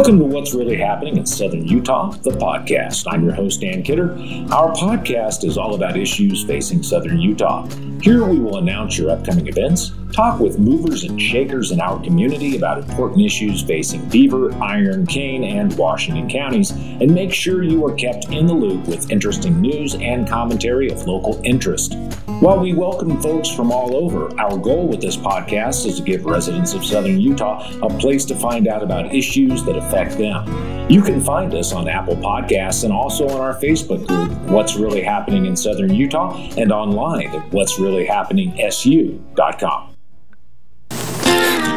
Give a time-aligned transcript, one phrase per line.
[0.00, 3.04] Welcome to What's Really Happening in Southern Utah, the podcast.
[3.06, 4.12] I'm your host, Dan Kidder.
[4.50, 7.68] Our podcast is all about issues facing Southern Utah.
[8.00, 12.56] Here we will announce your upcoming events, talk with movers and shakers in our community
[12.56, 17.94] about important issues facing Beaver, Iron, Kane, and Washington counties, and make sure you are
[17.94, 21.94] kept in the loop with interesting news and commentary of local interest.
[22.40, 26.24] While we welcome folks from all over, our goal with this podcast is to give
[26.24, 30.90] residents of Southern Utah a place to find out about issues that affect them.
[30.90, 35.02] You can find us on Apple Podcasts and also on our Facebook group, What's Really
[35.02, 39.90] Happening in Southern Utah, and online at What's Really Happening SU.com.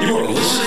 [0.04, 0.63] You're listening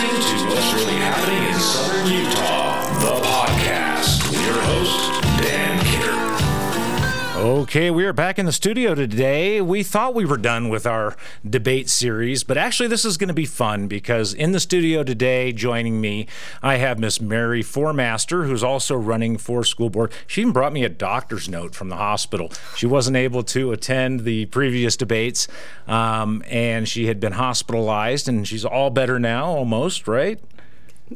[7.56, 9.62] Okay, we are back in the studio today.
[9.62, 13.34] We thought we were done with our debate series, but actually, this is going to
[13.34, 16.26] be fun because in the studio today, joining me,
[16.62, 20.12] I have Miss Mary Foremaster, who's also running for school board.
[20.26, 22.52] She even brought me a doctor's note from the hospital.
[22.76, 25.48] She wasn't able to attend the previous debates,
[25.86, 30.38] um, and she had been hospitalized, and she's all better now, almost, right?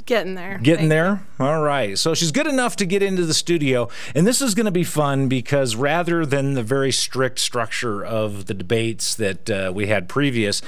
[0.07, 0.59] Getting there.
[0.63, 1.23] Getting there?
[1.41, 1.99] All right.
[1.99, 3.89] So she's good enough to get into the studio.
[4.15, 8.47] And this is going to be fun because rather than the very strict structure of
[8.47, 10.63] the debates that uh, we had previous,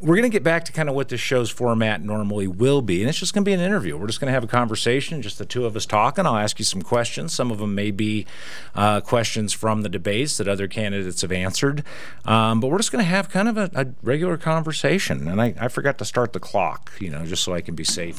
[0.00, 3.00] we're going to get back to kind of what this show's format normally will be.
[3.00, 3.96] And it's just going to be an interview.
[3.96, 6.26] We're just going to have a conversation, just the two of us talking.
[6.26, 7.32] I'll ask you some questions.
[7.32, 8.26] Some of them may be
[8.74, 11.82] uh, questions from the debates that other candidates have answered.
[12.26, 15.28] Um, but we're just going to have kind of a, a regular conversation.
[15.28, 17.84] And I, I forgot to start the clock, you know, just so I can be
[17.84, 18.18] safe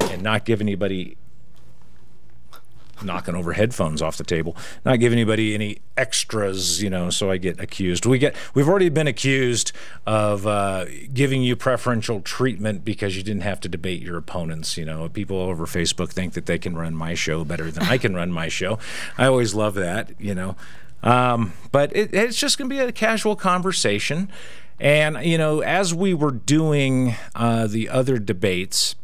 [0.00, 1.16] and not give anybody
[3.02, 7.36] knocking over headphones off the table, not give anybody any extras, you know, so I
[7.36, 8.06] get accused.
[8.06, 9.72] We get we've already been accused
[10.06, 14.76] of uh, giving you preferential treatment because you didn't have to debate your opponents.
[14.76, 17.98] You know, people over Facebook think that they can run my show better than I
[17.98, 18.78] can run my show.
[19.18, 20.56] I always love that, you know.
[21.02, 24.28] Um, but it, it's just going to be a casual conversation.
[24.78, 28.94] And, you know, as we were doing uh, the other debates,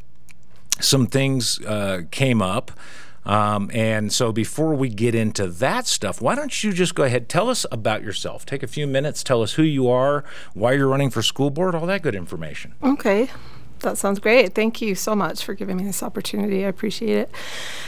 [0.80, 2.72] some things uh, came up.
[3.24, 7.28] Um, and so before we get into that stuff, why don't you just go ahead,
[7.28, 8.44] tell us about yourself.
[8.44, 10.24] Take a few minutes, tell us who you are,
[10.54, 12.74] why you're running for school board, all that good information.
[12.82, 13.30] Okay.
[13.82, 14.54] That sounds great.
[14.54, 16.64] Thank you so much for giving me this opportunity.
[16.64, 17.30] I appreciate it.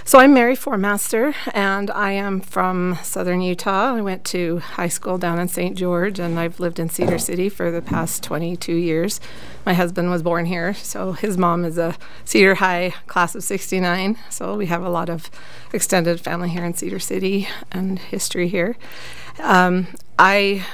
[0.05, 3.95] So, I'm Mary Foremaster, and I am from southern Utah.
[3.95, 5.79] I went to high school down in St.
[5.79, 9.21] George, and I've lived in Cedar City for the past 22 years.
[9.65, 11.95] My husband was born here, so his mom is a
[12.25, 14.19] Cedar High class of 69.
[14.31, 15.31] So, we have a lot of
[15.73, 18.77] extended family here in Cedar City and history here.
[19.39, 19.87] Um,
[20.19, 20.67] I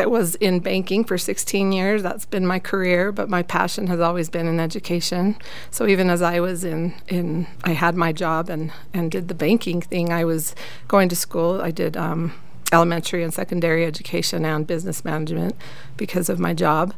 [0.00, 2.02] I was in banking for 16 years.
[2.02, 5.36] That's been my career, but my passion has always been in education.
[5.70, 9.34] So even as I was in, in I had my job and, and did the
[9.34, 10.54] banking thing, I was
[10.88, 11.60] going to school.
[11.60, 12.32] I did um,
[12.72, 15.54] elementary and secondary education and business management
[15.98, 16.94] because of my job.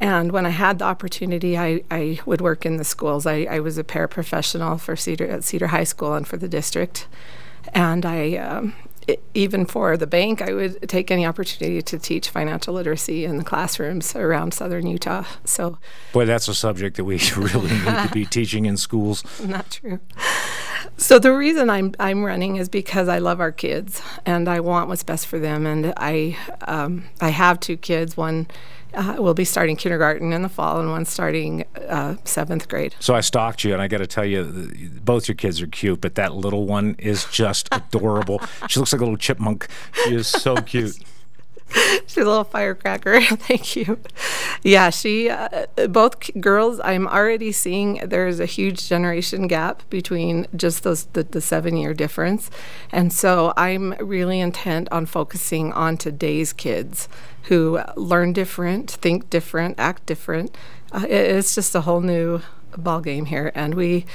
[0.00, 3.26] And when I had the opportunity, I, I would work in the schools.
[3.26, 7.06] I, I was a paraprofessional for Cedar at Cedar High School and for the district.
[7.74, 8.74] And I um,
[9.34, 13.44] even for the bank, I would take any opportunity to teach financial literacy in the
[13.44, 15.24] classrooms around southern Utah.
[15.44, 15.78] So,
[16.12, 19.24] boy, that's a subject that we really need to be teaching in schools.
[19.44, 20.00] Not true.
[20.96, 24.88] So the reason I'm I'm running is because I love our kids and I want
[24.88, 25.66] what's best for them.
[25.66, 28.16] And I um, I have two kids.
[28.16, 28.48] One
[28.94, 32.94] uh, will be starting kindergarten in the fall, and one starting uh, seventh grade.
[33.00, 36.00] So I stalked you, and I got to tell you, both your kids are cute,
[36.00, 38.40] but that little one is just adorable.
[38.68, 39.68] she looks like a little chipmunk.
[40.04, 40.96] She is so cute.
[42.06, 43.20] She's a little firecracker.
[43.22, 43.98] Thank you.
[44.62, 50.82] Yeah, she, uh, both girls, I'm already seeing there's a huge generation gap between just
[50.82, 52.50] those, the, the seven year difference.
[52.90, 57.08] And so I'm really intent on focusing on today's kids
[57.44, 60.54] who learn different, think different, act different.
[60.92, 62.40] Uh, it, it's just a whole new
[62.76, 63.50] ball game here.
[63.54, 64.06] And we,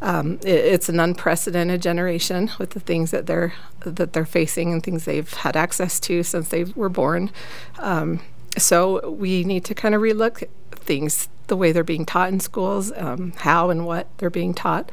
[0.00, 4.82] um, it, it's an unprecedented generation with the things that they're that they're facing and
[4.82, 7.30] things they've had access to since they were born.
[7.78, 8.20] Um,
[8.56, 12.92] so we need to kind of relook things the way they're being taught in schools,
[12.96, 14.90] um, how and what they're being taught,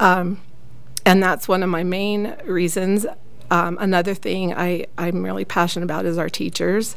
[0.00, 0.40] um,
[1.06, 3.06] and that's one of my main reasons.
[3.50, 6.96] Um, another thing I, I'm really passionate about is our teachers.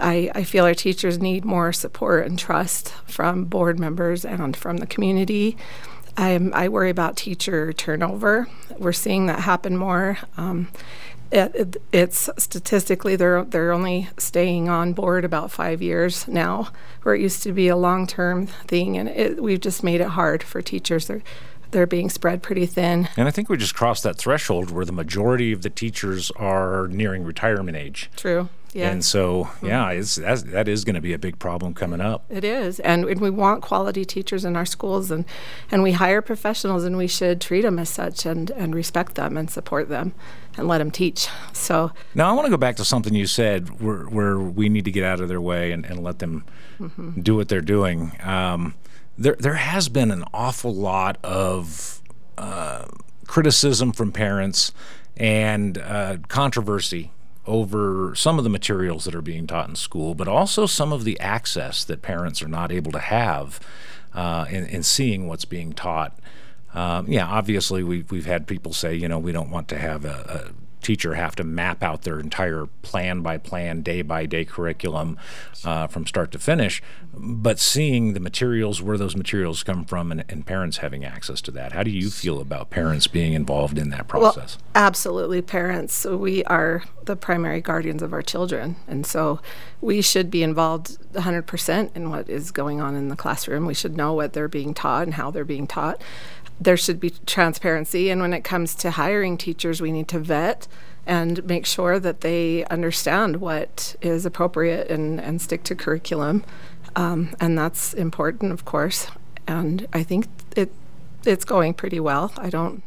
[0.00, 4.78] I, I, feel our teachers need more support and trust from board members and from
[4.78, 5.56] the community.
[6.16, 8.48] I'm, i worry about teacher turnover.
[8.76, 10.18] We're seeing that happen more.
[10.36, 10.68] Um,
[11.30, 16.68] it, it, it's statistically they're they're only staying on board about five years now,
[17.02, 20.08] where it used to be a long term thing, and it, we've just made it
[20.08, 21.06] hard for teachers.
[21.06, 21.22] They're,
[21.74, 23.08] they're being spread pretty thin.
[23.16, 26.86] And I think we just crossed that threshold where the majority of the teachers are
[26.88, 28.08] nearing retirement age.
[28.16, 28.48] True.
[28.72, 28.90] Yeah.
[28.90, 32.24] And so, yeah, it's, that's, that is going to be a big problem coming up.
[32.28, 35.24] It is, and, we want quality teachers in our schools, and,
[35.70, 39.36] and we hire professionals, and we should treat them as such, and, and respect them,
[39.36, 40.12] and support them,
[40.56, 41.28] and let them teach.
[41.52, 44.86] So Now, I want to go back to something you said where, where we need
[44.86, 46.44] to get out of their way and, and let them
[47.20, 48.12] do what they're doing.
[48.24, 48.74] Um,
[49.16, 52.02] there, there has been an awful lot of
[52.36, 52.86] uh,
[53.26, 54.72] criticism from parents
[55.16, 57.12] and uh, controversy
[57.46, 61.04] over some of the materials that are being taught in school, but also some of
[61.04, 63.60] the access that parents are not able to have
[64.14, 66.18] uh, in, in seeing what's being taught.
[66.72, 70.04] Um, yeah, obviously, we've, we've had people say, you know, we don't want to have
[70.04, 74.44] a, a teacher have to map out their entire plan by plan, day by day
[74.44, 75.18] curriculum
[75.64, 76.82] uh, from start to finish.
[77.12, 81.50] But seeing the materials, where those materials come from, and, and parents having access to
[81.52, 84.58] that, how do you feel about parents being involved in that process?
[84.58, 86.04] Well, absolutely, parents.
[86.04, 89.40] We are the primary guardians of our children, and so
[89.80, 93.66] we should be involved 100% in what is going on in the classroom.
[93.66, 96.00] We should know what they're being taught and how they're being taught.
[96.60, 100.68] There should be transparency, and when it comes to hiring teachers, we need to vet
[101.06, 106.44] and make sure that they understand what is appropriate and, and stick to curriculum.
[106.96, 109.08] Um, and that's important, of course.
[109.46, 110.72] And I think it
[111.26, 112.32] it's going pretty well.
[112.36, 112.82] I don't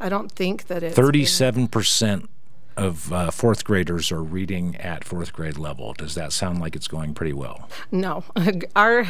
[0.00, 2.28] I don't think that it's Thirty-seven percent
[2.76, 5.92] of uh, fourth graders are reading at fourth grade level.
[5.92, 7.68] Does that sound like it's going pretty well?
[7.92, 8.24] No,
[8.76, 9.06] our.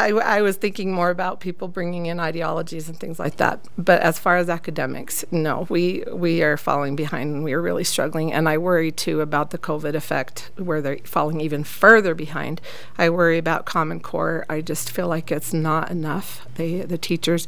[0.00, 3.66] I, I was thinking more about people bringing in ideologies and things like that.
[3.76, 7.84] But as far as academics, no, we we are falling behind and we are really
[7.84, 8.32] struggling.
[8.32, 12.60] And I worry too about the COVID effect, where they're falling even further behind.
[12.98, 14.44] I worry about Common Core.
[14.48, 16.46] I just feel like it's not enough.
[16.54, 17.46] They the teachers.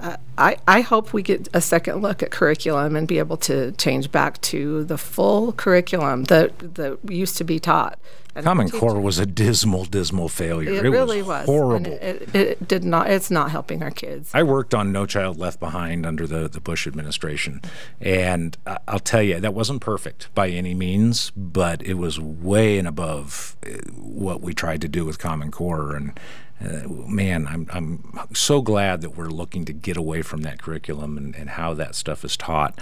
[0.00, 3.72] Uh, I, I hope we get a second look at curriculum and be able to
[3.72, 7.98] change back to the full curriculum that, that used to be taught.
[8.42, 10.84] Common Core was a dismal, dismal failure.
[10.84, 11.46] It, really was.
[11.46, 11.92] horrible.
[11.92, 13.10] It, it, it did not.
[13.10, 14.30] It's not helping our kids.
[14.34, 17.60] I worked on No Child Left Behind under the, the Bush administration.
[18.00, 18.56] And
[18.88, 23.56] I'll tell you, that wasn't perfect by any means, but it was way and above
[23.64, 25.94] uh, what we tried to do with Common Core.
[25.94, 26.18] And
[26.60, 31.16] uh, man, I'm, I'm so glad that we're looking to get away from that curriculum
[31.16, 32.78] and, and how that stuff is taught.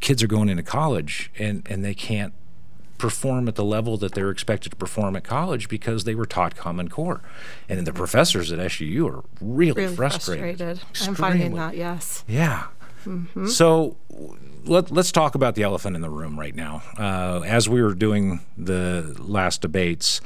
[0.00, 2.34] Kids are going into college and, and they can't
[3.00, 6.54] perform at the level that they're expected to perform at college because they were taught
[6.54, 7.22] Common Core.
[7.68, 10.58] And the professors at SUU are really, really frustrated.
[10.58, 11.08] frustrated.
[11.08, 11.76] I'm finding that.
[11.76, 12.24] Yes.
[12.28, 12.66] Yeah.
[13.46, 13.96] So
[14.64, 16.82] let, let's talk about the elephant in the room right now.
[16.98, 20.20] Uh, as we were doing the last debates,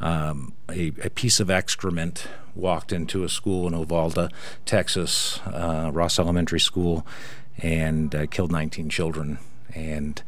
[0.00, 4.32] um, a, a piece of excrement walked into a school in Uvalde,
[4.64, 7.06] Texas, uh, Ross Elementary School,
[7.58, 9.38] and uh, killed 19 children.
[9.74, 10.22] And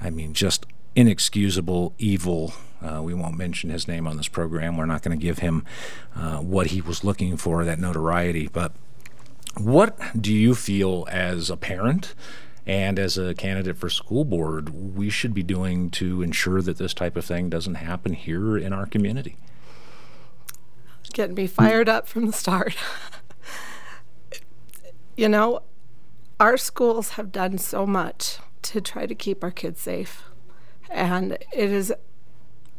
[0.00, 0.66] I mean, just
[0.98, 2.52] inexcusable evil.
[2.82, 4.76] Uh, we won't mention his name on this program.
[4.76, 5.64] We're not going to give him
[6.16, 8.48] uh, what he was looking for, that notoriety.
[8.48, 8.72] But
[9.56, 12.16] what do you feel as a parent
[12.66, 16.94] and as a candidate for school board we should be doing to ensure that this
[16.94, 19.36] type of thing doesn't happen here in our community?
[21.12, 22.74] Getting me fired up from the start.
[25.16, 25.62] you know,
[26.40, 30.24] our schools have done so much to try to keep our kids safe.
[30.90, 31.92] And it is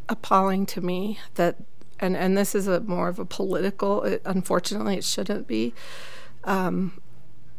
[0.08, 1.58] appalling to me that,
[2.00, 5.74] and, and this is a more of a political, it, unfortunately, it shouldn't be,
[6.44, 7.00] um,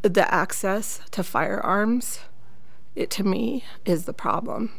[0.03, 2.21] the access to firearms,
[2.97, 4.73] it to me is the problem.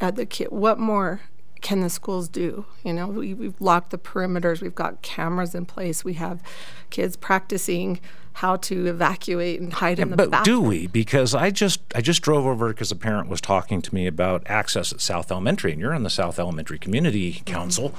[0.00, 1.22] At the kid, what more
[1.62, 2.66] can the schools do?
[2.84, 6.42] You know, we, we've locked the perimeters, we've got cameras in place, we have
[6.90, 8.00] kids practicing
[8.36, 10.26] how to evacuate and hide in the back.
[10.26, 10.62] But bathroom.
[10.62, 10.86] do we?
[10.88, 14.42] Because I just I just drove over because a parent was talking to me about
[14.44, 17.94] access at South Elementary, and you're on the South Elementary Community Council.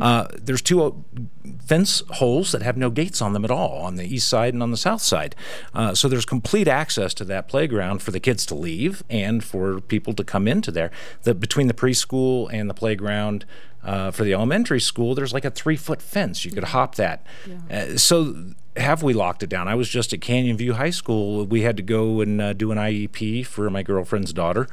[0.00, 1.04] Uh, there's two
[1.66, 4.62] fence holes that have no gates on them at all on the east side and
[4.62, 5.36] on the south side.
[5.74, 9.82] Uh, so there's complete access to that playground for the kids to leave and for
[9.82, 10.90] people to come into there.
[11.24, 13.44] The between the preschool and the playground.
[13.82, 16.42] Uh, for the elementary school, there's like a three foot fence.
[16.46, 17.26] You could hop that.
[17.70, 19.68] Uh, so have we locked it down?
[19.68, 21.44] I was just at Canyon View High School.
[21.44, 24.66] We had to go and uh, do an IEP for my girlfriend's daughter.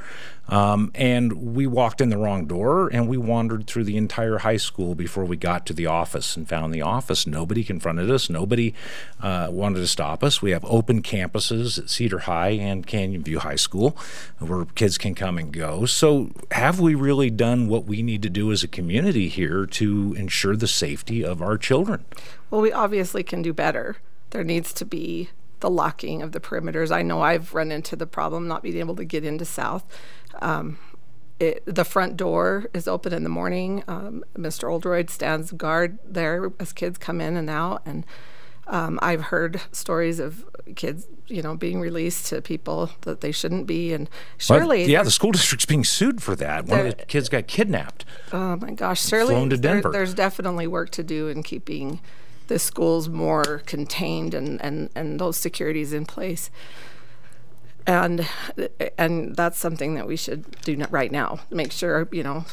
[0.48, 4.56] Um, and we walked in the wrong door and we wandered through the entire high
[4.56, 7.28] school before we got to the office and found the office.
[7.28, 8.28] Nobody confronted us.
[8.28, 8.74] Nobody
[9.20, 10.42] uh, wanted to stop us.
[10.42, 13.96] We have open campuses at Cedar High and Canyon View High School
[14.40, 15.86] where kids can come and go.
[15.86, 20.14] So, have we really done what we need to do as a community here to
[20.18, 22.04] ensure the safety of our children?
[22.52, 23.96] Well, we obviously can do better.
[24.30, 25.30] there needs to be
[25.60, 26.90] the locking of the perimeters.
[26.90, 29.84] I know I've run into the problem not being able to get into South.
[30.40, 30.78] Um,
[31.40, 33.84] it, the front door is open in the morning.
[33.88, 34.70] Um, Mr.
[34.70, 38.04] Oldroyd stands guard there as kids come in and out, and
[38.66, 40.44] um, I've heard stories of
[40.76, 45.02] kids, you know, being released to people that they shouldn't be, and surely, well, yeah,
[45.02, 46.66] the school district's being sued for that.
[46.66, 48.04] One of the kids got kidnapped.
[48.32, 49.90] Oh my gosh, surely flown to Denver.
[49.90, 52.00] There, there's definitely work to do in keeping
[52.48, 56.50] the schools more contained and, and, and those securities in place.
[57.84, 58.28] And
[58.96, 61.40] and that's something that we should do right now.
[61.50, 62.44] Make sure you know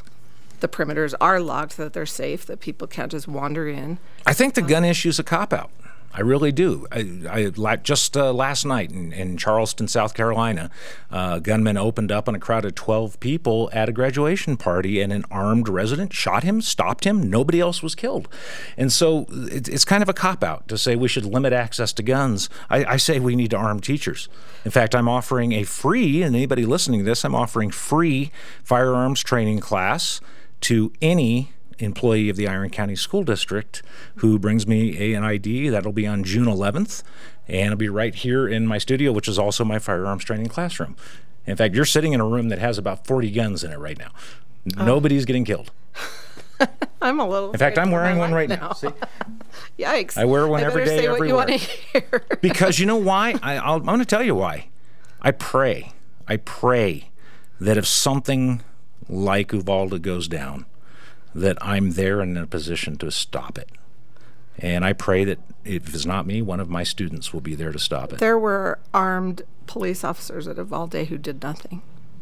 [0.60, 4.00] the perimeters are locked, so that they're safe, that people can't just wander in.
[4.26, 5.70] I think the gun issue is a cop out.
[6.12, 6.88] I really do.
[6.92, 10.72] I, I just uh, last night in, in, Charleston, South Carolina,
[11.12, 15.14] uh, gunmen opened up on a crowd of 12 people at a graduation party, and
[15.14, 17.30] an armed resident shot him, stopped him.
[17.30, 18.28] Nobody else was killed.
[18.76, 21.94] And so it, it's kind of a cop out to say we should limit access
[21.94, 22.50] to guns.
[22.70, 24.30] I, I say we need to arm teachers.
[24.66, 28.32] In fact, I'm offering a free, and anybody listening to this, I'm offering free
[28.64, 30.22] firearms training class
[30.62, 33.82] to any employee of the Iron County School District
[34.18, 35.70] who brings me an ID.
[35.70, 37.04] That'll be on June 11th,
[37.48, 40.96] and it'll be right here in my studio, which is also my firearms training classroom.
[41.46, 43.98] In fact, you're sitting in a room that has about 40 guns in it right
[43.98, 44.12] now.
[44.78, 44.86] Oh.
[44.86, 45.72] Nobody's getting killed.
[47.02, 47.52] I'm a little.
[47.52, 48.56] In fact, I'm wearing one right now.
[48.56, 48.74] now.
[48.74, 48.88] See?
[49.80, 50.18] Yikes!
[50.18, 51.50] I wear one I every day, everywhere.
[51.50, 52.02] You
[52.42, 53.36] because you know why?
[53.42, 54.68] I, I'll, I'm going to tell you why.
[55.22, 55.94] I pray.
[56.28, 57.10] I pray
[57.60, 58.62] that if something
[59.08, 60.66] like Uvalde goes down,
[61.34, 63.70] that I'm there and in a position to stop it.
[64.58, 67.72] And I pray that if it's not me, one of my students will be there
[67.72, 68.20] to stop it.
[68.20, 71.82] There were armed police officers at Uvalde who did nothing.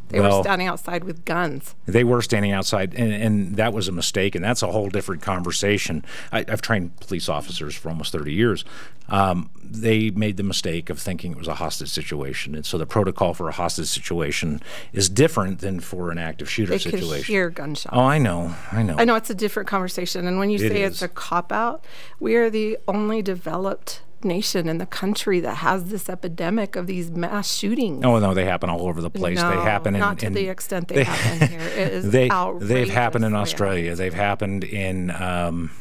[0.10, 1.76] They well, were standing outside with guns.
[1.86, 5.22] They were standing outside, and, and, that was a mistake, and that's a whole different
[5.22, 6.06] conversation.
[6.32, 8.64] I, have trained police officers for almost 30 years.
[9.10, 12.86] Um, they made the mistake of thinking it was a hostage situation, and so the
[12.86, 14.62] protocol for a hostage situation
[14.94, 17.24] is different than for an active shooter they situation.
[17.24, 17.96] Could hear gunshots.
[17.96, 18.96] Oh, I know, I know.
[18.98, 20.94] I know it's a different conversation, and when you it say is.
[20.94, 21.84] it's a cop out,
[22.20, 27.12] we are the only developed nation in the country that has this epidemic of these
[27.12, 28.04] mass shootings.
[28.06, 29.38] Oh no, they happen all over the place.
[29.38, 31.60] No, they happen in, not to in, the extent they, they happen here.
[31.60, 33.96] It is they they've happened in Australia.
[33.96, 35.12] They've happened in.
[35.12, 35.72] Um,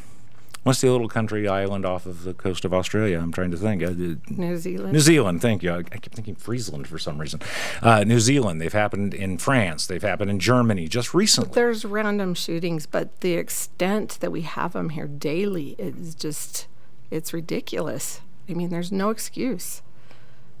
[0.67, 3.17] What's the little country island off of the coast of Australia?
[3.21, 3.81] I'm trying to think.
[3.81, 3.91] Uh,
[4.29, 4.91] New Zealand.
[4.91, 5.41] New Zealand.
[5.41, 5.71] Thank you.
[5.71, 7.39] I, I keep thinking Friesland for some reason.
[7.81, 8.59] Uh, New Zealand.
[8.59, 9.87] They've happened in France.
[9.87, 11.53] They've happened in Germany just recently.
[11.53, 16.67] There's random shootings, but the extent that we have them here daily is just
[17.11, 18.19] it's ridiculous.
[18.49, 19.81] I mean, there's no excuse.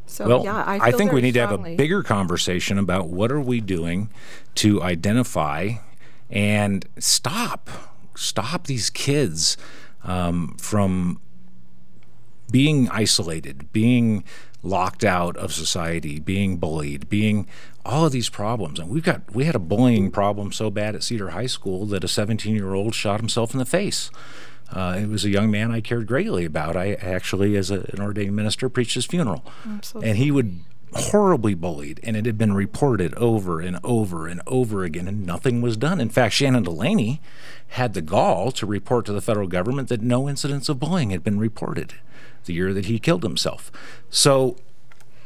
[0.05, 1.57] So well, yeah, I, I think we need strongly.
[1.57, 4.09] to have a bigger conversation about what are we doing
[4.55, 5.71] to identify
[6.29, 7.69] and stop
[8.15, 9.57] stop these kids
[10.03, 11.19] um, from
[12.51, 14.23] being isolated, being
[14.63, 17.47] locked out of society, being bullied, being
[17.85, 18.79] all of these problems.
[18.79, 22.03] And we've got we had a bullying problem so bad at Cedar High School that
[22.03, 24.09] a 17 year old shot himself in the face.
[24.71, 26.75] Uh, it was a young man I cared greatly about.
[26.75, 29.45] I actually, as a, an ordained minister, preached his funeral,
[29.81, 30.59] so and he would
[30.93, 35.61] horribly bullied, and it had been reported over and over and over again, and nothing
[35.61, 35.99] was done.
[35.99, 37.19] In fact, Shannon Dulaney
[37.69, 41.23] had the gall to report to the federal government that no incidents of bullying had
[41.23, 41.93] been reported
[42.45, 43.71] the year that he killed himself.
[44.09, 44.57] So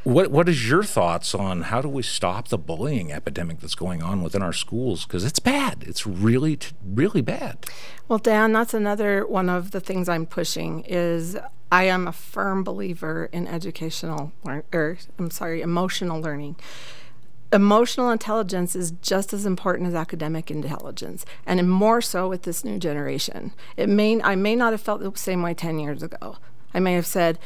[0.04, 4.02] what what is your thoughts on how do we stop the bullying epidemic that's going
[4.02, 5.06] on within our schools?
[5.06, 5.84] Because it's bad.
[5.86, 7.66] It's really really bad.
[8.08, 10.84] Well, Dan, that's another one of the things I'm pushing.
[10.88, 11.38] Is
[11.72, 16.56] I am a firm believer in educational or I'm sorry, emotional learning.
[17.54, 22.80] Emotional intelligence is just as important as academic intelligence, and more so with this new
[22.80, 23.52] generation.
[23.76, 26.38] It may I may not have felt the same way 10 years ago.
[26.74, 27.38] I may have said,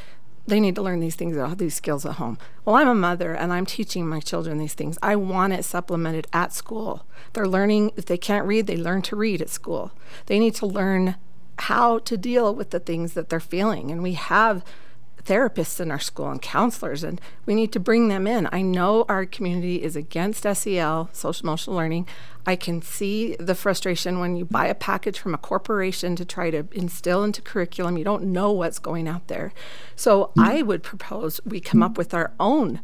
[0.47, 2.37] they need to learn these things, uh, these skills at home.
[2.63, 4.97] Well, I'm a mother and I'm teaching my children these things.
[5.01, 7.05] I want it supplemented at school.
[7.33, 9.91] They're learning, if they can't read, they learn to read at school.
[10.27, 11.15] They need to learn
[11.59, 13.91] how to deal with the things that they're feeling.
[13.91, 14.63] And we have
[15.25, 18.47] therapists in our school and counselors, and we need to bring them in.
[18.51, 22.07] I know our community is against SEL, social emotional learning.
[22.45, 26.51] I can see the frustration when you buy a package from a corporation to try
[26.51, 27.97] to instill into curriculum.
[27.97, 29.51] You don't know what's going out there.
[29.95, 32.81] So I would propose we come up with our own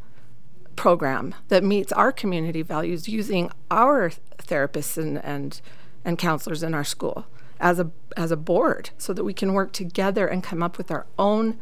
[0.76, 5.62] program that meets our community values using our therapists and, and,
[6.04, 7.26] and counselors in our school
[7.60, 10.92] as a as a board so that we can work together and come up with
[10.92, 11.58] our own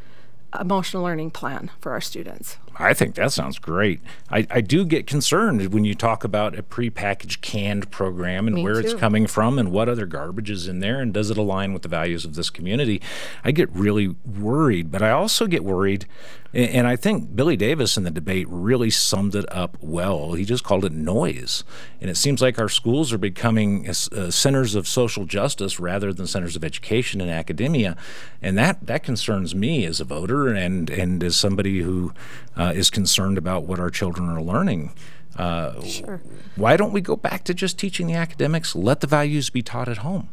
[0.59, 2.57] emotional learning plan for our students.
[2.81, 3.99] I think that sounds great.
[4.31, 8.63] I, I do get concerned when you talk about a prepackaged canned program and Me
[8.63, 11.73] where it's coming from and what other garbage is in there and does it align
[11.73, 13.01] with the values of this community.
[13.43, 16.05] I get really worried, but I also get worried,
[16.51, 20.33] and I think Billy Davis in the debate really summed it up well.
[20.33, 21.63] He just called it noise.
[22.01, 26.11] And it seems like our schools are becoming uh, uh, centers of social justice rather
[26.11, 27.95] than centers of education and academia.
[28.41, 32.13] And that, that concerns me as a voter and, and as somebody who
[32.57, 34.93] uh, is concerned about what our children are learning.
[35.37, 36.21] Uh, Sure.
[36.55, 38.75] Why don't we go back to just teaching the academics?
[38.75, 40.29] Let the values be taught at home.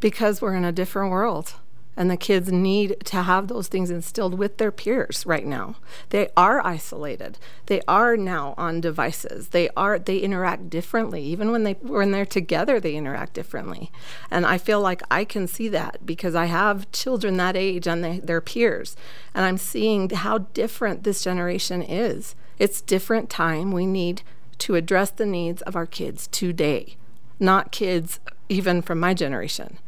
[0.00, 1.54] because we're in a different world
[2.00, 5.74] and the kids need to have those things instilled with their peers right now.
[6.08, 7.36] They are isolated.
[7.66, 9.48] They are now on devices.
[9.48, 11.22] They are they interact differently.
[11.24, 13.92] Even when they when they're together they interact differently.
[14.30, 18.02] And i feel like i can see that because i have children that age and
[18.02, 18.96] they, their peers.
[19.34, 22.34] And i'm seeing how different this generation is.
[22.58, 24.22] It's different time we need
[24.60, 26.96] to address the needs of our kids today
[27.38, 29.78] not kids even from my generation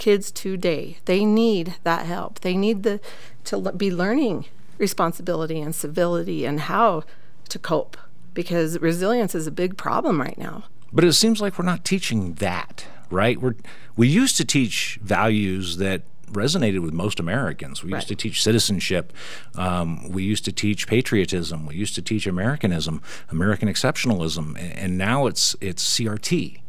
[0.00, 2.98] kids today they need that help they need the
[3.44, 4.46] to l- be learning
[4.78, 7.02] responsibility and civility and how
[7.48, 7.96] to cope
[8.34, 12.34] because resilience is a big problem right now But it seems like we're not teaching
[12.46, 13.36] that, right?
[13.42, 13.54] We're
[13.96, 16.00] we used to teach values that
[16.32, 17.82] resonated with most Americans.
[17.84, 19.12] We used to teach citizenship.
[19.64, 21.66] Um, we used to teach patriotism.
[21.66, 22.94] We used to teach Americanism,
[23.36, 26.60] American exceptionalism, a- and now it's it's CRT,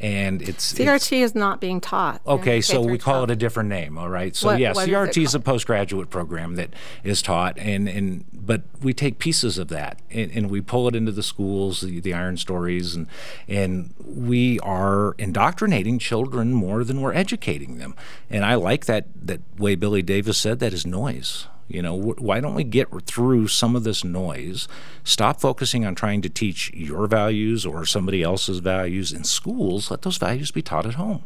[0.00, 3.68] and it's it's- crt is not being taught Okay, so we call it a different
[3.68, 4.34] name, all right?
[4.34, 6.70] So What- yeah, what is CRT is a postgraduate program that
[7.04, 10.96] is taught, and, and but we take pieces of that and, and we pull it
[10.96, 13.06] into the schools, the, the Iron Stories, and
[13.46, 17.94] and we are indoctrinating children more than we're educating them.
[18.28, 21.46] And I like that that way Billy Davis said that is noise.
[21.70, 24.66] You know, wh- why don't we get through some of this noise?
[25.04, 29.90] Stop focusing on trying to teach your values or somebody else's values in schools.
[29.90, 31.22] Let those values be taught at home.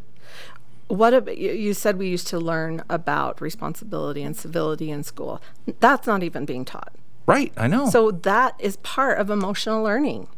[0.88, 5.40] what ab- you you said we used to learn about responsibility and civility in school
[5.80, 6.92] that's not even being taught
[7.26, 7.88] Right, I know.
[7.88, 10.28] So that is part of emotional learning.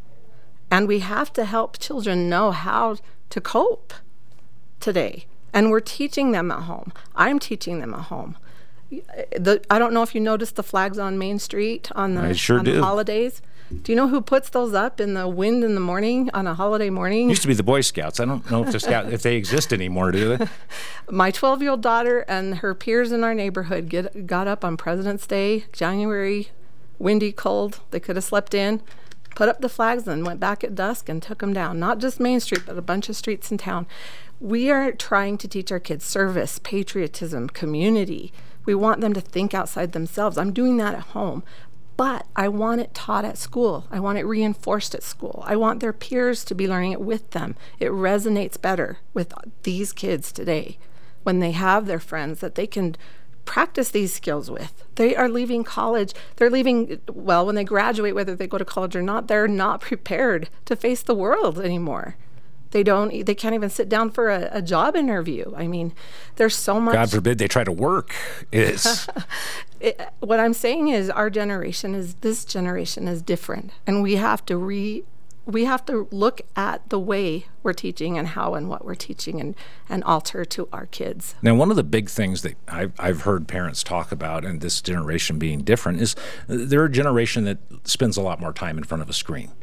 [0.71, 2.95] And we have to help children know how
[3.29, 3.93] to cope
[4.79, 5.25] today.
[5.53, 6.93] And we're teaching them at home.
[7.13, 8.37] I'm teaching them at home.
[8.89, 12.59] The, I don't know if you noticed the flags on Main Street on the, sure
[12.59, 13.41] on the holidays.
[13.69, 16.53] Do you know who puts those up in the wind in the morning on a
[16.53, 17.27] holiday morning?
[17.27, 18.19] It used to be the Boy Scouts.
[18.21, 20.47] I don't know if the scout if they exist anymore, do they?
[21.11, 24.77] my 12 year old daughter and her peers in our neighborhood get, got up on
[24.77, 26.49] President's Day, January,
[26.97, 27.81] windy, cold.
[27.91, 28.81] They could have slept in,
[29.35, 31.77] put up the flags, and went back at dusk and took them down.
[31.77, 33.85] Not just Main Street, but a bunch of streets in town.
[34.39, 38.31] We are trying to teach our kids service, patriotism, community.
[38.67, 40.37] We want them to think outside themselves.
[40.37, 41.43] I'm doing that at home.
[41.95, 43.87] But I want it taught at school.
[43.89, 45.43] I want it reinforced at school.
[45.47, 47.55] I want their peers to be learning it with them.
[47.79, 50.77] It resonates better with these kids today
[51.23, 52.95] when they have their friends that they can
[53.45, 54.83] practice these skills with.
[54.95, 56.13] They are leaving college.
[56.35, 59.81] They're leaving, well, when they graduate, whether they go to college or not, they're not
[59.81, 62.17] prepared to face the world anymore.
[62.71, 65.53] They don't, they can't even sit down for a, a job interview.
[65.55, 65.93] I mean,
[66.35, 66.93] there's so much.
[66.93, 68.13] God forbid they try to work.
[68.51, 69.07] Is
[69.79, 74.45] it, what I'm saying is our generation is this generation is different, and we have
[74.47, 75.03] to re
[75.47, 79.39] we have to look at the way we're teaching and how and what we're teaching
[79.39, 79.55] and
[79.89, 81.35] and alter to our kids.
[81.41, 84.81] now one of the big things that I've, I've heard parents talk about, and this
[84.81, 86.15] generation being different, is
[86.49, 89.53] uh, they're a generation that spends a lot more time in front of a screen,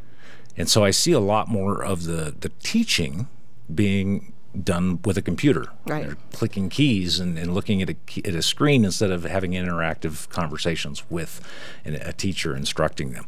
[0.57, 3.29] and so I see a lot more of the the teaching
[3.73, 5.67] being done with a computer.
[5.87, 6.05] Right.
[6.05, 9.53] They're clicking keys and, and looking at a, key, at a screen instead of having
[9.53, 11.41] interactive conversations with
[11.85, 13.27] an, a teacher instructing them.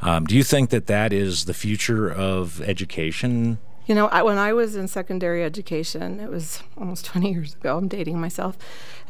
[0.00, 3.58] Um, do you think that that is the future of education?
[3.86, 7.78] You know, I, when I was in secondary education, it was almost 20 years ago.
[7.78, 8.58] I'm dating myself.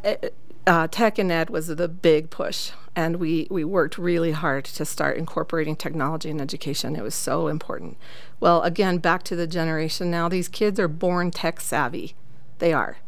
[0.05, 0.35] It,
[0.67, 4.85] uh, tech and ed was the big push, and we, we worked really hard to
[4.85, 6.97] start incorporating technology in education.
[6.97, 7.97] It was so important.
[8.41, 12.15] Well, again, back to the generation now, these kids are born tech savvy.
[12.59, 12.99] They are.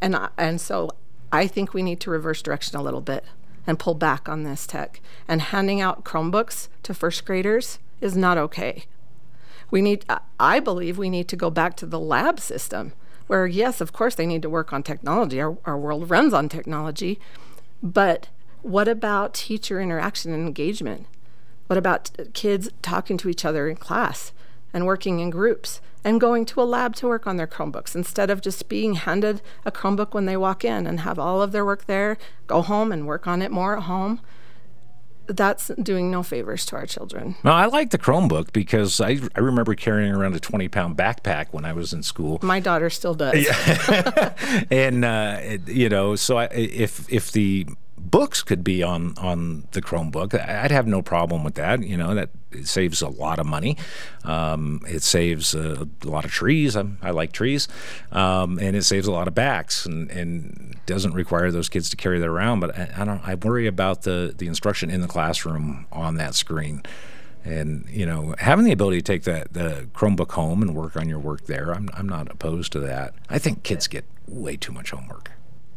[0.00, 0.90] And, I, and so
[1.32, 3.24] I think we need to reverse direction a little bit
[3.66, 5.00] and pull back on this tech.
[5.26, 8.84] And handing out Chromebooks to first graders is not okay
[9.70, 10.04] we need
[10.38, 12.92] i believe we need to go back to the lab system
[13.26, 15.40] where yes of course they need to work on technology.
[15.40, 17.18] Our, our world runs on technology.
[17.82, 18.28] But
[18.62, 21.06] what about teacher interaction and engagement?
[21.66, 24.32] What about kids talking to each other in class
[24.72, 28.30] and working in groups and going to a lab to work on their chromebooks instead
[28.30, 31.64] of just being handed a chromebook when they walk in and have all of their
[31.64, 34.20] work there go home and work on it more at home
[35.28, 37.36] that's doing no favors to our children.
[37.44, 41.46] No, I like the Chromebook because I, I remember carrying around a 20 pound backpack
[41.52, 42.38] when I was in school.
[42.42, 43.44] My daughter still does.
[43.44, 44.34] Yeah.
[44.70, 47.66] and uh, you know, so I, if if the
[48.10, 51.82] books could be on on the Chromebook, I'd have no problem with that.
[51.82, 53.76] You know, that it saves a lot of money.
[54.24, 56.76] Um, it saves a, a lot of trees.
[56.76, 57.68] I'm, I like trees,
[58.12, 61.96] um, and it saves a lot of backs, and, and doesn't require those kids to
[61.96, 62.60] carry that around.
[62.60, 63.20] But I, I don't.
[63.26, 66.82] I worry about the the instruction in the classroom on that screen.
[67.44, 71.08] And you know, having the ability to take that the Chromebook home and work on
[71.08, 73.14] your work there, I'm I'm not opposed to that.
[73.28, 75.30] I think kids get way too much homework.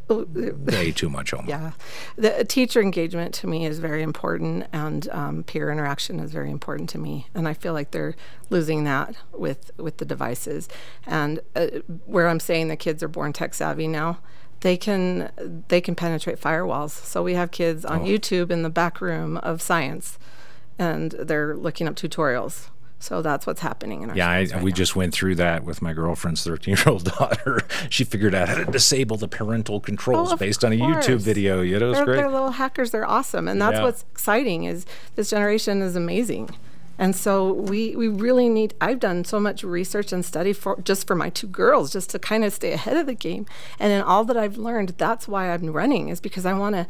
[0.09, 1.49] Way too much homework.
[1.49, 1.71] Yeah,
[2.15, 6.89] the teacher engagement to me is very important, and um, peer interaction is very important
[6.89, 7.27] to me.
[7.33, 8.15] And I feel like they're
[8.49, 10.67] losing that with with the devices.
[11.05, 11.67] And uh,
[12.05, 14.19] where I'm saying the kids are born tech savvy now,
[14.61, 15.31] they can
[15.67, 16.91] they can penetrate firewalls.
[16.91, 20.17] So we have kids on YouTube in the back room of science,
[20.77, 22.69] and they're looking up tutorials.
[23.01, 24.75] So that's what's happening in our Yeah, I, right we now.
[24.75, 27.61] just went through that with my girlfriend's 13 year old daughter.
[27.89, 31.61] she figured out how to disable the parental controls Oh, based on a YouTube video.
[31.61, 32.15] You know, it was they're, great.
[32.17, 32.91] they're little hackers.
[32.91, 33.83] They're awesome, and that's Yeah.
[33.83, 34.65] what's exciting.
[34.65, 34.85] Is
[35.15, 36.49] this generation is amazing,
[36.97, 38.73] and so we we really need.
[38.81, 42.19] I've done so much research and study for just for my two girls, just to
[42.19, 43.45] kind of stay ahead of the game.
[43.79, 46.85] And in all that I've learned, that's why I'm running, is because I want to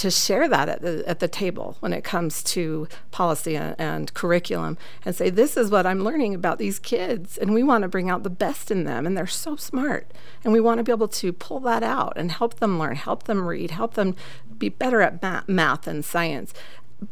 [0.00, 4.14] to share that at the at the table when it comes to policy and, and
[4.14, 7.88] curriculum, and say this is what I'm learning about these kids, and we want to
[7.88, 10.10] bring out the best in them, and they're so smart,
[10.42, 13.24] and we want to be able to pull that out and help them learn, help
[13.24, 14.16] them read, help them
[14.56, 16.54] be better at ma- math and science.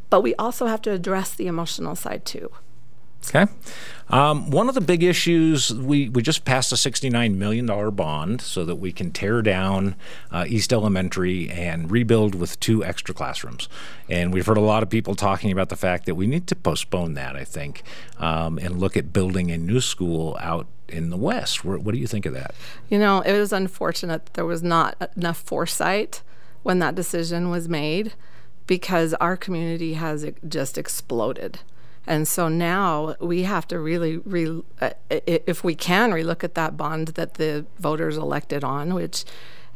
[0.08, 2.50] But we also have to address the emotional side too.
[3.28, 3.50] Okay.
[4.10, 8.64] Um, one of the big issues we, we just passed a $69 million bond so
[8.64, 9.96] that we can tear down
[10.30, 13.68] uh, East Elementary and rebuild with two extra classrooms.
[14.08, 16.56] And we've heard a lot of people talking about the fact that we need to
[16.56, 17.82] postpone that, I think,
[18.18, 21.62] um, and look at building a new school out in the West.
[21.62, 22.54] Where, what do you think of that?
[22.88, 26.22] You know, it was unfortunate that there was not enough foresight
[26.62, 28.14] when that decision was made
[28.66, 31.60] because our community has just exploded.
[32.08, 36.74] And so now we have to really, re- uh, if we can, relook at that
[36.74, 39.26] bond that the voters elected on, which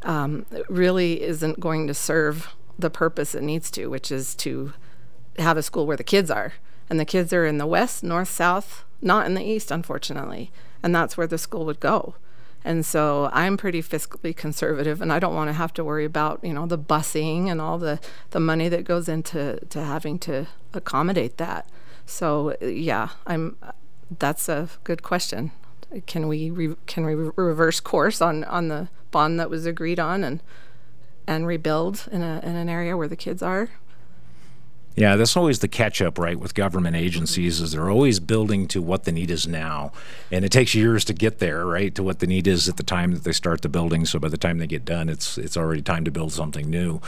[0.00, 4.72] um, really isn't going to serve the purpose it needs to, which is to
[5.38, 6.54] have a school where the kids are.
[6.88, 10.50] And the kids are in the west, north, south, not in the east, unfortunately.
[10.82, 12.14] And that's where the school would go.
[12.64, 16.42] And so I'm pretty fiscally conservative, and I don't want to have to worry about
[16.44, 17.98] you know the busing and all the
[18.30, 21.66] the money that goes into to having to accommodate that.
[22.06, 23.56] So yeah, I'm.
[24.18, 25.52] That's a good question.
[26.06, 29.98] Can we re, can we re- reverse course on on the bond that was agreed
[29.98, 30.42] on and
[31.26, 33.70] and rebuild in a in an area where the kids are?
[34.94, 38.82] Yeah, that's always the catch up, right, with government agencies is they're always building to
[38.82, 39.90] what the need is now.
[40.30, 42.82] And it takes years to get there, right, to what the need is at the
[42.82, 44.04] time that they start the building.
[44.04, 47.00] So by the time they get done, it's it's already time to build something new.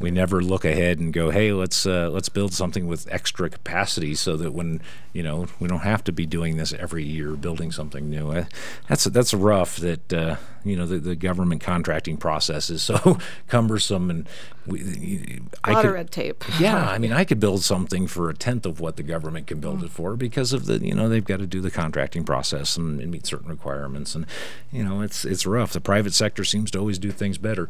[0.00, 4.14] We never look ahead and go, "Hey, let's uh, let's build something with extra capacity
[4.14, 4.80] so that when,
[5.12, 8.44] you know, we don't have to be doing this every year building something new." Uh,
[8.88, 14.10] That's that's rough that uh, you know, the, the government contracting process is so cumbersome
[14.10, 14.28] and
[14.66, 16.44] we, A I lot could, of red tape.
[16.60, 19.58] yeah, I mean, I could build something for a tenth of what the government can
[19.60, 22.76] build it for because of the, you know, they've got to do the contracting process
[22.76, 24.24] and, and meet certain requirements, and
[24.70, 25.72] you know, it's it's rough.
[25.72, 27.68] The private sector seems to always do things better.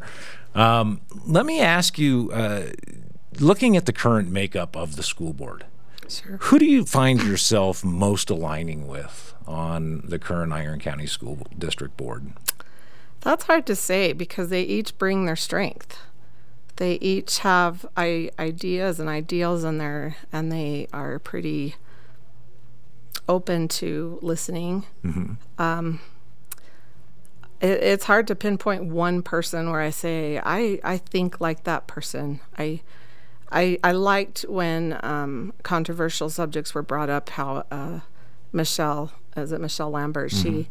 [0.53, 2.67] Um, let me ask you, uh,
[3.39, 5.65] looking at the current makeup of the school board,
[6.07, 6.37] Sure.
[6.41, 11.97] who do you find yourself most aligning with on the current Iron County School District
[11.97, 12.33] Board?
[13.23, 15.97] That's hard to say because they each bring their strength.
[16.75, 21.75] They each have I- ideas and ideals in there, and they are pretty
[23.29, 24.85] open to listening.
[25.57, 26.01] Um,
[27.61, 31.87] it, it's hard to pinpoint one person where I say I, I think like that
[31.87, 32.41] person.
[32.57, 32.81] I
[33.51, 37.29] I, I liked when um, controversial subjects were brought up.
[37.29, 37.99] How uh,
[38.51, 40.31] Michelle, is it Michelle Lambert?
[40.31, 40.67] She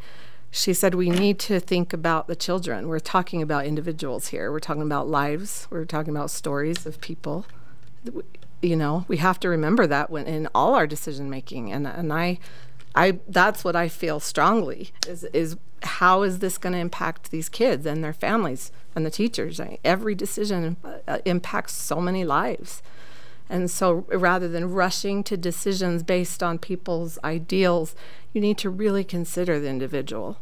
[0.54, 2.86] she said we need to think about the children.
[2.86, 4.52] We're talking about individuals here.
[4.52, 5.66] We're talking about lives.
[5.70, 7.46] We're talking about stories of people.
[8.60, 11.72] You know, we have to remember that when in all our decision making.
[11.72, 12.38] And and I,
[12.94, 17.48] I that's what I feel strongly is is how is this going to impact these
[17.48, 19.58] kids and their families and the teachers?
[19.82, 20.76] Every decision
[21.08, 22.82] uh, impacts so many lives.
[23.52, 27.94] And so rather than rushing to decisions based on people's ideals,
[28.32, 30.38] you need to really consider the individual.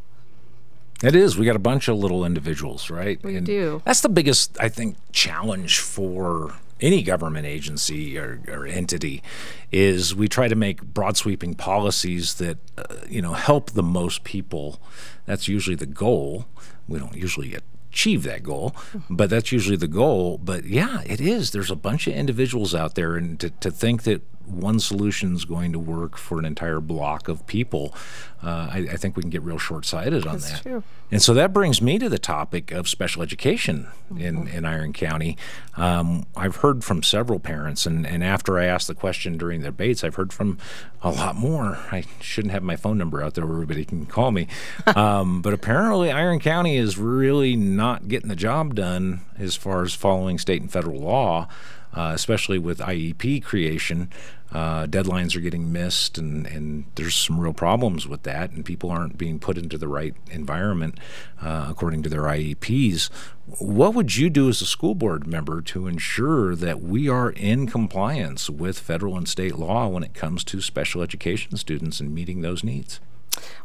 [1.02, 1.36] It is.
[1.36, 3.20] We got a bunch of little individuals, right?
[3.24, 3.82] We do.
[3.84, 9.22] That's the biggest, I think, challenge for any government agency or, or, entity
[9.70, 14.24] is we try to make broad sweeping policies that uh, you know help the most
[14.24, 14.80] people.
[15.26, 16.46] That's usually the goal.
[16.88, 17.54] We don't usually
[17.90, 18.74] achieve that goal,
[19.08, 20.38] but that's usually the goal.
[20.38, 21.50] But yeah, it is.
[21.50, 25.44] There's a bunch of individuals out there, and to, to think that one solution is
[25.44, 27.94] going to work for an entire block of people,
[28.42, 30.62] uh, I, I, think we can get real short sighted on That's that.
[30.62, 30.82] True.
[31.10, 34.20] And so that brings me to the topic of special education mm-hmm.
[34.20, 35.36] in, in Iron County.
[35.76, 39.66] Um, I've heard from several parents, and, and after I asked the question during the
[39.66, 40.56] debates, I've heard from
[41.02, 41.78] a lot more.
[41.92, 44.46] I shouldn't have my phone number out there where everybody can call me.
[45.00, 49.94] Um, but apparently, Iron County is really not getting the job done as far as
[49.94, 51.48] following state and federal law.
[51.92, 54.08] Uh, especially with IEP creation.
[54.52, 58.90] Uh, deadlines are getting missed, and, and there's some real problems with that, and people
[58.90, 60.98] aren't being put into the right environment
[61.40, 63.10] uh, according to their IEPs.
[63.58, 67.66] What would you do as a school board member to ensure that we are in
[67.66, 72.40] compliance with federal and state law when it comes to special education students and meeting
[72.40, 73.00] those needs?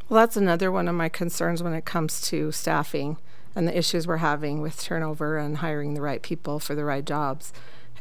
[0.08, 3.18] Well, that's another one of my concerns when it comes to staffing
[3.56, 7.06] and the issues we're having with turnover and hiring the right people for the right
[7.06, 7.54] jobs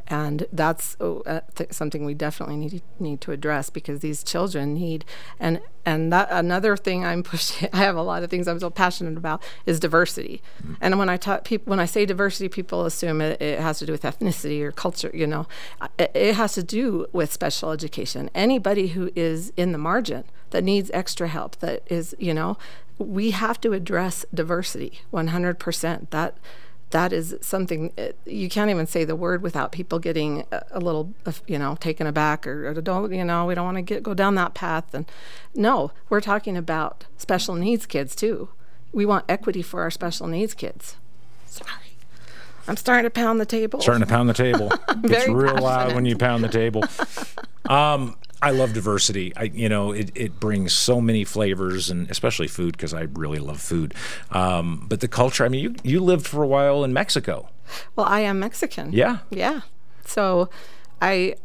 [0.06, 4.74] and that's oh, uh, th- something we definitely need need to address because these children
[4.74, 5.04] need
[5.40, 8.70] and and that another thing I'm pushing I have a lot of things I'm so
[8.70, 10.42] passionate about is diversity.
[10.62, 10.74] Mm-hmm.
[10.80, 13.86] and when I talk people when I say diversity people assume it, it, has to
[13.86, 15.46] do with ethnicity or culture you know.
[15.98, 18.30] It, it has to do with special education.
[18.34, 22.56] Anybody who is in the margin that needs extra help that is you know
[22.98, 26.36] we have to address diversity 100% that
[26.94, 30.78] that is something uh, you can't even say the word without people getting a, a
[30.78, 31.12] little,
[31.48, 34.14] you know, taken aback or, or, don't, you know, we don't want to get go
[34.14, 34.94] down that path.
[34.94, 35.04] And
[35.56, 38.48] no, we're talking about special needs kids too.
[38.92, 40.94] We want equity for our special needs kids.
[41.46, 41.98] Sorry.
[42.68, 43.80] I'm starting to pound the table.
[43.80, 44.70] Starting to pound the table.
[45.02, 45.62] it's real passionate.
[45.64, 46.84] loud when you pound the table.
[47.66, 49.34] Um, I love diversity.
[49.36, 53.38] I, you know, it, it brings so many flavors, and especially food because I really
[53.38, 53.94] love food.
[54.30, 55.46] Um, but the culture.
[55.46, 57.48] I mean, you you lived for a while in Mexico.
[57.96, 58.92] Well, I am Mexican.
[58.92, 59.20] Yeah.
[59.30, 59.62] Yeah.
[60.04, 60.50] So,
[61.00, 61.36] I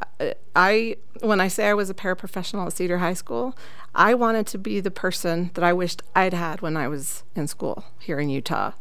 [0.58, 3.58] I when I say I was a paraprofessional at Cedar High School,
[3.96, 7.48] I wanted to be the person that I wished I'd had when I was in
[7.48, 8.74] school here in Utah,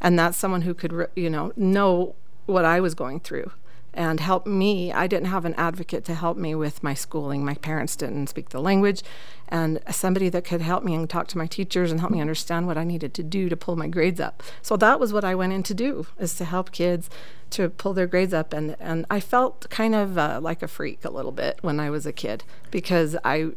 [0.00, 2.14] and that's someone who could you know know
[2.46, 3.50] what I was going through
[3.94, 4.92] and help me.
[4.92, 7.44] I didn't have an advocate to help me with my schooling.
[7.44, 9.02] My parents didn't speak the language,
[9.48, 12.66] and somebody that could help me and talk to my teachers and help me understand
[12.66, 14.42] what I needed to do to pull my grades up.
[14.62, 17.08] So that was what I went in to do, is to help kids
[17.50, 18.52] to pull their grades up.
[18.52, 21.88] And, and I felt kind of uh, like a freak a little bit when I
[21.88, 23.50] was a kid because I,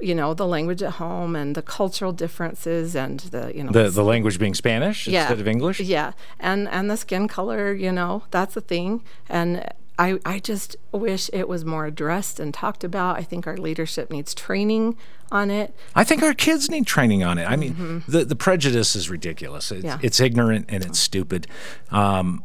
[0.00, 3.90] you know, the language at home and the cultural differences and the, you know, the,
[3.90, 5.78] the language being Spanish yeah, instead of English.
[5.78, 6.12] Yeah.
[6.40, 9.04] And, and the skin color, you know, that's a thing.
[9.28, 9.64] And
[9.98, 13.16] I, I just wish it was more addressed and talked about.
[13.16, 14.96] I think our leadership needs training
[15.30, 15.74] on it.
[15.94, 17.44] I think our kids need training on it.
[17.44, 18.10] I mean, mm-hmm.
[18.10, 19.70] the, the prejudice is ridiculous.
[19.70, 19.98] It's, yeah.
[20.02, 21.46] it's ignorant and it's stupid.
[21.90, 22.42] Um,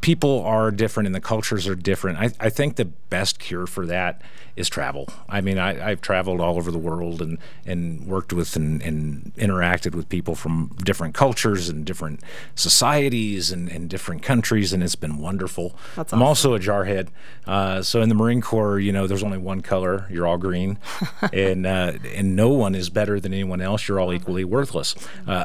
[0.00, 2.18] people are different and the cultures are different.
[2.18, 4.22] I, I think the best cure for that
[4.54, 5.08] is travel.
[5.28, 9.32] I mean, I, have traveled all over the world and, and worked with and, and,
[9.36, 12.20] interacted with people from different cultures and different
[12.54, 15.74] societies and, and different countries, and it's been wonderful.
[15.96, 17.08] That's I'm also a jarhead.
[17.46, 20.06] Uh, so in the Marine Corps, you know, there's only one color.
[20.10, 20.78] You're all green,
[21.32, 23.88] and uh, and no one is better than anyone else.
[23.88, 24.94] You're all equally worthless.
[25.24, 25.44] Uh,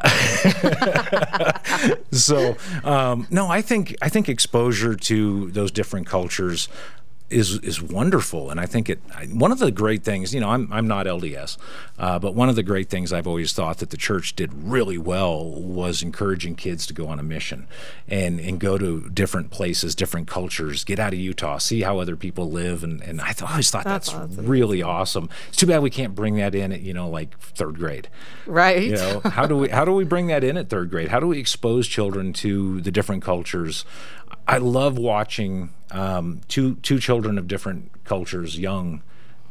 [2.12, 6.68] so um, no, I think I think think exposure to those different cultures
[7.30, 9.00] is is wonderful, and I think it.
[9.32, 11.58] One of the great things, you know, I'm I'm not LDS,
[12.00, 14.98] uh, but one of the great things I've always thought that the church did really
[14.98, 17.68] well was encouraging kids to go on a mission,
[18.08, 22.16] and and go to different places, different cultures, get out of Utah, see how other
[22.16, 24.46] people live, and and I th- always thought that's, that's awesome.
[24.46, 25.30] really awesome.
[25.50, 28.08] It's too bad we can't bring that in at you know like third grade,
[28.46, 28.84] right?
[28.84, 31.10] You know, how do we how do we bring that in at third grade?
[31.10, 33.84] How do we expose children to the different cultures?
[34.48, 39.02] I love watching um, two two children of different cultures, young.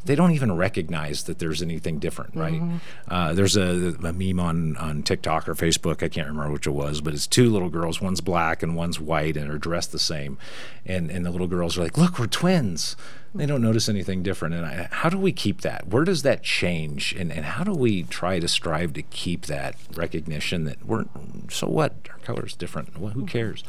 [0.05, 2.61] They don't even recognize that there's anything different, right?
[2.61, 2.77] Mm-hmm.
[3.09, 6.71] Uh, there's a, a, meme on, on TikTok or Facebook, I can't remember which it
[6.71, 9.99] was, but it's two little girls, one's black and one's white, and are dressed the
[9.99, 10.39] same.
[10.85, 12.95] And, and the little girls are like, Look, we're twins.
[13.35, 14.55] They don't notice anything different.
[14.55, 15.89] And I, how do we keep that?
[15.89, 17.13] Where does that change?
[17.13, 21.07] And, and how do we try to strive to keep that recognition that we're,
[21.51, 21.95] so what?
[22.13, 22.97] Our color is different.
[22.97, 23.65] Well, who cares?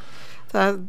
[0.52, 0.80] That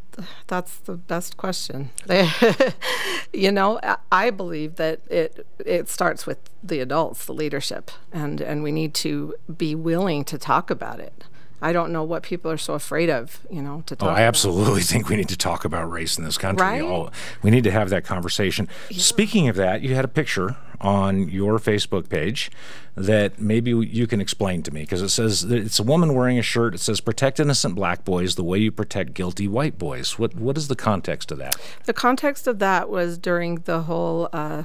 [0.47, 1.91] that's the best question.
[3.33, 3.81] you know,
[4.13, 8.95] I believe that it it starts with the adults, the leadership, and and we need
[8.95, 11.25] to be willing to talk about it.
[11.61, 14.07] I don't know what people are so afraid of, you know, to talk.
[14.07, 14.29] Oh, I about.
[14.29, 16.65] absolutely think we need to talk about race in this country.
[16.65, 16.83] Right?
[16.83, 17.11] Oh,
[17.43, 18.69] we need to have that conversation.
[18.93, 22.51] Speaking of that, you had a picture on your Facebook page
[22.95, 26.39] that maybe you can explain to me because it says that it's a woman wearing
[26.39, 26.75] a shirt.
[26.75, 30.57] It says "Protect innocent black boys the way you protect guilty white boys." What what
[30.57, 31.57] is the context of that?
[31.85, 34.65] The context of that was during the whole uh,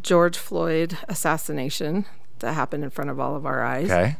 [0.00, 2.06] George Floyd assassination
[2.40, 3.90] that happened in front of all of our eyes.
[3.90, 4.16] Okay.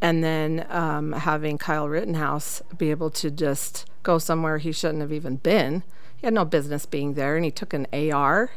[0.00, 5.12] And then um, having Kyle Rittenhouse be able to just go somewhere he shouldn't have
[5.12, 5.82] even been.
[6.16, 8.50] He had no business being there, and he took an AR.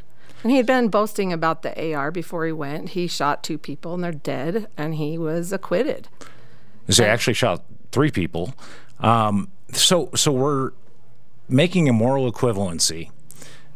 [0.44, 2.90] And he had been boasting about the AR before he went.
[2.90, 6.08] He shot two people, and they're dead, and he was acquitted.
[6.90, 8.54] So they actually shot three people.
[9.00, 10.72] Um, so so we're
[11.48, 13.12] making a moral equivalency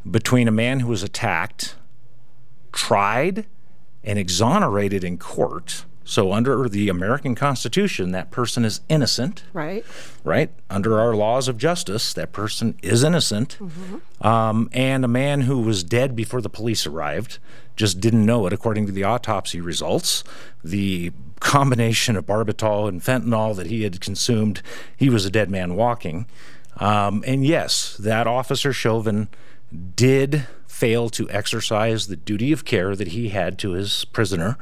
[0.10, 1.76] between a man who was attacked,
[2.72, 3.46] tried,
[4.04, 5.86] and exonerated in court.
[6.06, 9.86] So under the American Constitution, that person is innocent, Right?
[10.24, 10.52] right?
[10.70, 13.58] Under our laws of justice, that person is innocent.
[14.22, 17.40] Um, and a man who was dead before the police arrived
[17.76, 20.24] just didn't know it, according to the autopsy results.
[20.64, 24.62] The combination of barbitol and fentanyl that he had consumed,
[24.96, 26.26] he was a dead man walking.
[26.78, 29.30] Um, and yes, that officer Chauvin
[29.96, 34.58] did fail to exercise the duty of care that he had to his prisoner.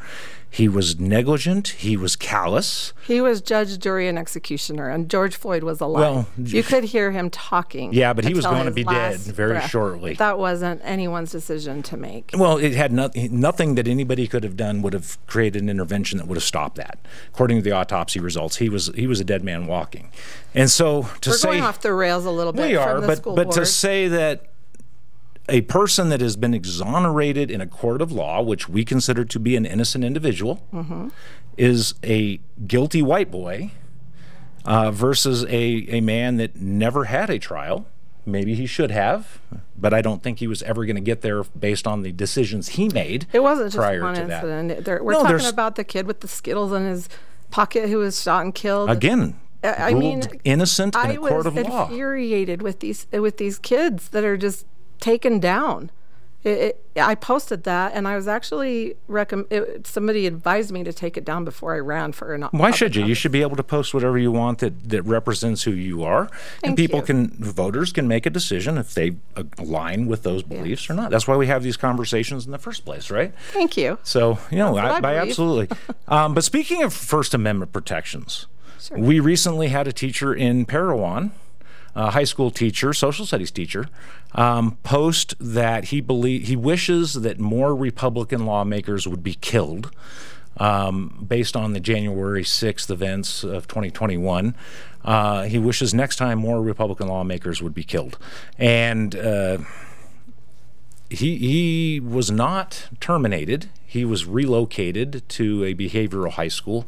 [0.54, 1.70] He was negligent.
[1.70, 2.92] He was callous.
[3.08, 6.02] He was judge, jury, and executioner, and George Floyd was alive.
[6.02, 7.94] Well, you could hear him talking.
[7.94, 9.70] Yeah, but he was going to be dead very breath.
[9.70, 10.16] shortly.
[10.16, 12.32] That wasn't anyone's decision to make.
[12.38, 13.40] Well, it had nothing.
[13.40, 16.76] Nothing that anybody could have done would have created an intervention that would have stopped
[16.76, 17.00] that.
[17.34, 20.12] According to the autopsy results, he was he was a dead man walking.
[20.54, 22.68] And so to We're say going off the rails a little bit.
[22.68, 23.52] we are, but but board.
[23.54, 24.51] to say that
[25.52, 29.40] a person that has been exonerated in a court of law, which we consider to
[29.40, 31.10] be an innocent individual, Mm-hmm.
[31.58, 33.72] is a guilty white boy
[34.66, 35.50] uh, versus a,
[35.90, 37.86] a man that never had a trial.
[38.26, 39.40] Maybe he should have,
[39.76, 42.70] but I don't think he was ever going to get there based on the decisions
[42.70, 43.26] he made.
[43.34, 44.44] it wasn't just prior one to that.
[44.44, 44.86] incident.
[44.86, 47.10] There, we're No, talking about the kid with the Skittles in his
[47.50, 48.90] pocket who was shot and killed.
[48.92, 51.62] Again, I- mean, innocent in I a court of law.
[51.62, 54.66] I was infuriated with these with these kids that are just
[55.02, 55.92] taken down.
[56.44, 60.92] It, it, I posted that, and I was actually recomm- it, somebody advised me to
[60.92, 62.42] take it down before I ran for an.
[62.50, 63.06] Why should you?
[63.06, 66.32] You should be able to post whatever you want that, that represents who you are,
[66.64, 67.06] and people you.
[67.06, 71.12] can voters can make a decision if they uh, align with those beliefs or not.
[71.12, 73.34] That's why we have these conversations in the first place, right?
[73.52, 74.00] Thank you.
[74.02, 75.78] So you know, I, I I absolutely.
[76.08, 78.48] um, but speaking of First Amendment protections,
[78.98, 81.34] we recently had a teacher in Parowan,
[81.96, 83.88] a high school teacher, social studies teacher,
[84.34, 89.92] um, post that he believe he wishes that more Republican lawmakers would be killed.
[90.58, 94.54] Um, based on the January 6th events of 2021,
[95.04, 98.18] uh, he wishes next time more Republican lawmakers would be killed.
[98.60, 99.60] And uh,
[101.12, 103.70] he he was not terminated.
[103.86, 106.86] He was relocated to a behavioral high school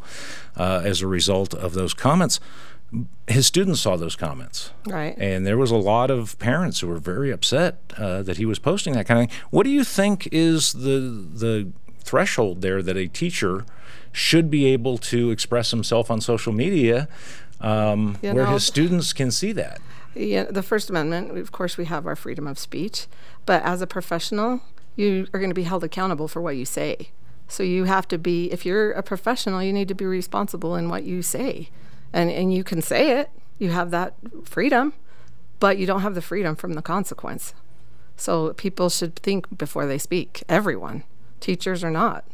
[0.56, 2.40] uh, as a result of those comments.
[3.28, 5.16] His students saw those comments, Right.
[5.18, 8.60] and there was a lot of parents who were very upset uh, that he was
[8.60, 9.40] posting that kind of thing.
[9.50, 11.72] What do you think is the the
[12.04, 13.66] threshold there that a teacher
[14.12, 17.08] should be able to express himself on social media,
[17.62, 19.80] um, You where know, his students can see that?
[20.14, 23.08] Yeah, the First Amendment, of course, we have our freedom of speech,
[23.48, 24.62] but as a professional,
[24.96, 27.10] you are going to be held accountable for what you say.
[27.48, 30.90] So you have to be, if you're a professional, you need to be responsible in
[30.90, 31.70] what you say.
[32.14, 34.14] And, and you can say it, you have that
[34.46, 34.94] freedom,
[35.60, 37.54] but you don't have the freedom from the consequence.
[38.16, 41.04] So people should think before they speak, everyone,
[41.40, 42.26] teachers or not.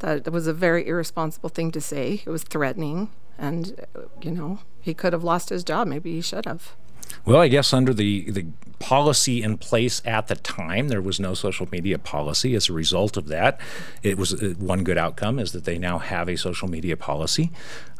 [0.00, 2.22] That was a very irresponsible thing to say.
[2.26, 3.10] It was threatening.
[3.38, 3.86] And,
[4.20, 5.88] you know, he could have lost his job.
[5.88, 6.76] Maybe he should have.
[7.24, 8.46] Well, I guess under the, the
[8.78, 12.54] policy in place at the time, there was no social media policy.
[12.54, 13.58] As a result of that,
[14.02, 17.50] it was uh, one good outcome is that they now have a social media policy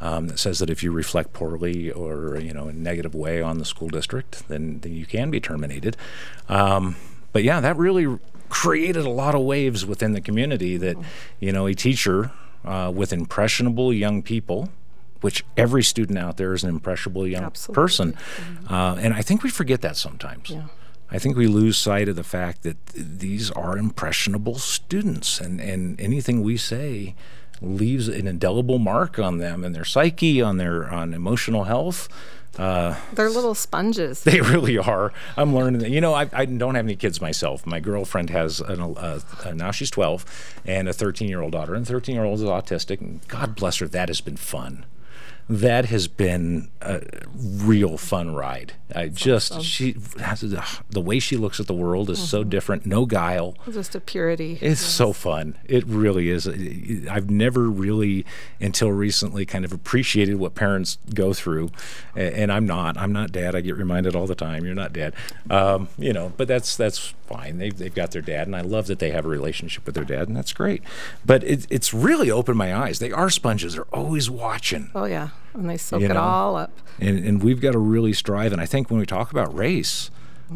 [0.00, 3.40] um, that says that if you reflect poorly or you know in a negative way
[3.40, 5.96] on the school district, then, then you can be terminated.
[6.48, 6.96] Um,
[7.32, 10.76] but yeah, that really created a lot of waves within the community.
[10.76, 10.96] That
[11.40, 12.30] you know a teacher
[12.64, 14.68] uh, with impressionable young people
[15.24, 17.82] which every student out there is an impressionable young Absolutely.
[17.82, 18.16] person.
[18.68, 20.50] Uh, and I think we forget that sometimes.
[20.50, 20.66] Yeah.
[21.10, 25.62] I think we lose sight of the fact that th- these are impressionable students, and,
[25.62, 27.14] and anything we say
[27.62, 32.06] leaves an indelible mark on them and their psyche, on their on emotional health.
[32.58, 34.24] Uh, They're little sponges.
[34.24, 35.10] they really are.
[35.38, 35.90] I'm learning that.
[35.90, 37.66] You know, I, I don't have any kids myself.
[37.66, 41.74] My girlfriend has an, uh, uh, now she's 12 and a 13 year old daughter,
[41.74, 43.00] and 13 year old is autistic.
[43.00, 44.84] And God bless her, that has been fun.
[45.48, 47.02] That has been a
[47.36, 48.74] real fun ride.
[48.94, 52.86] I just she the way she looks at the world is so different.
[52.86, 53.54] No guile.
[53.70, 54.58] Just a purity.
[54.60, 55.56] It's so fun.
[55.64, 56.46] It really is.
[57.08, 58.24] I've never really,
[58.60, 61.70] until recently, kind of appreciated what parents go through,
[62.14, 62.96] and I'm not.
[62.96, 63.54] I'm not dad.
[63.54, 65.14] I get reminded all the time, "You're not dad."
[65.50, 67.58] Um, you know, but that's that's fine.
[67.58, 70.04] They've they've got their dad, and I love that they have a relationship with their
[70.04, 70.82] dad, and that's great.
[71.24, 72.98] But it, it's really opened my eyes.
[72.98, 73.74] They are sponges.
[73.74, 74.90] They're always watching.
[74.94, 76.72] Oh yeah, and they soak You it all up.
[77.00, 78.52] and, and we've got to really strive.
[78.52, 80.10] And I think when we talk about race,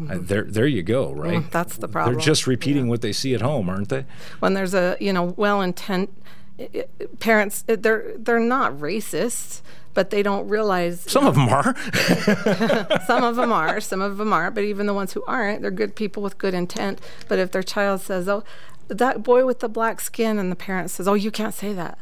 [0.09, 1.39] uh, there there you go, right?
[1.43, 2.15] Mm, that's the problem.
[2.15, 4.05] They're just repeating what they see at home, aren't they?
[4.39, 6.09] When there's a you know well intent
[7.19, 9.61] parents, uh, they're they're not racist,
[9.93, 11.75] but they don't realize Some of them are.
[13.05, 15.71] some of them are, some of them aren't, but even the ones who aren't, they're
[15.71, 16.99] good people with good intent.
[17.27, 18.43] But if their child says, "Oh,
[18.87, 21.97] that boy with the black skin," and the parent says, "Oh, you can't say that,"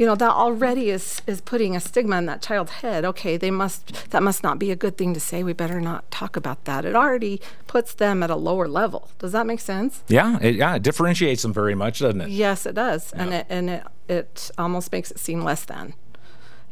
[0.00, 3.04] you know, that already is is putting a stigma in that child's head.
[3.04, 5.42] Okay, they must that must not be a good thing to say.
[5.42, 6.86] We better not talk about that.
[6.86, 9.10] It already puts them at a lower level.
[9.18, 10.02] Does that make sense?
[10.08, 12.30] yeah, it, yeah, it differentiates them very much, doesn't it?
[12.30, 15.92] Yes, it does, and it and it it almost makes it seem less than.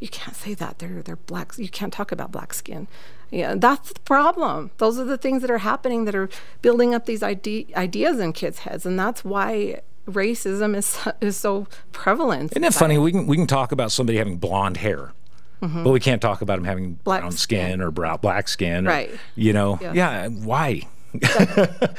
[0.00, 0.78] You can't say that.
[0.78, 1.52] They're they're black.
[1.58, 2.88] You can't talk about black skin.
[3.30, 4.70] Yeah, that's the problem.
[4.78, 6.30] Those are the things that are happening that are
[6.62, 11.36] building up these ide- ideas in kids' heads, and that's why racism is so- is
[11.36, 12.52] so prevalent.
[12.52, 12.98] Isn't it funny?
[12.98, 15.12] We can we can talk about somebody having blonde hair.
[15.60, 17.02] But we can't talk about them having Mm-hmm.
[17.02, 19.10] Black brown skin or brown black skin, or, Right.
[19.34, 19.94] You know, Yes.
[19.96, 20.28] yeah.
[20.28, 20.82] Why?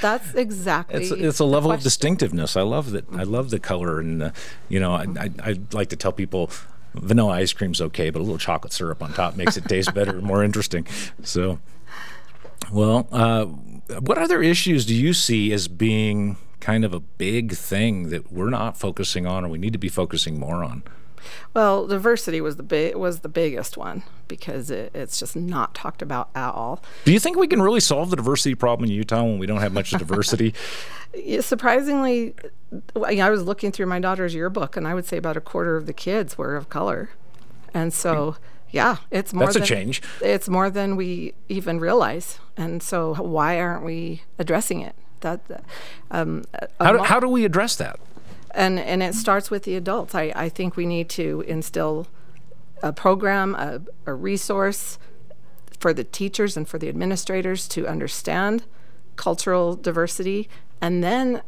[0.01, 1.01] That's exactly.
[1.03, 2.55] It's it's a level of distinctiveness.
[2.55, 3.05] I love that.
[3.12, 4.32] I love the color, and uh,
[4.70, 6.49] you know, I, I I like to tell people.
[6.95, 10.18] Vanilla ice cream's okay, but a little chocolate syrup on top makes it taste better
[10.18, 10.88] and more interesting.
[11.22, 11.60] So,
[12.72, 18.10] well, uh, what other issues do you see as being kind of a big thing
[18.10, 20.84] that we're not focusing on, or we need to be focusing more on?
[21.53, 26.01] Well, diversity was the big was the biggest one because it, it's just not talked
[26.01, 26.82] about at all.
[27.05, 29.60] Do you think we can really solve the diversity problem in Utah when we don't
[29.60, 30.53] have much diversity?
[31.39, 32.36] Surprisingly,
[32.95, 35.76] I I was looking through my daughter's yearbook, and I would say about a quarter
[35.76, 37.10] of the kids were of color,
[37.74, 38.43] and so hmm.
[38.72, 39.45] yeah, it's more.
[39.45, 40.01] That's a change.
[40.22, 44.95] It's more than we even realize, and so why aren't we addressing it?
[45.22, 45.41] That,
[46.11, 46.45] um,
[46.80, 47.99] How do, how do we address that?
[48.51, 50.15] and and it starts with the adults.
[50.15, 52.07] I, I think we need to instill
[52.82, 54.97] a program, a, a resource
[55.80, 58.65] for the teachers and for the administrators to understand
[59.15, 60.49] cultural diversity,
[60.82, 61.41] and then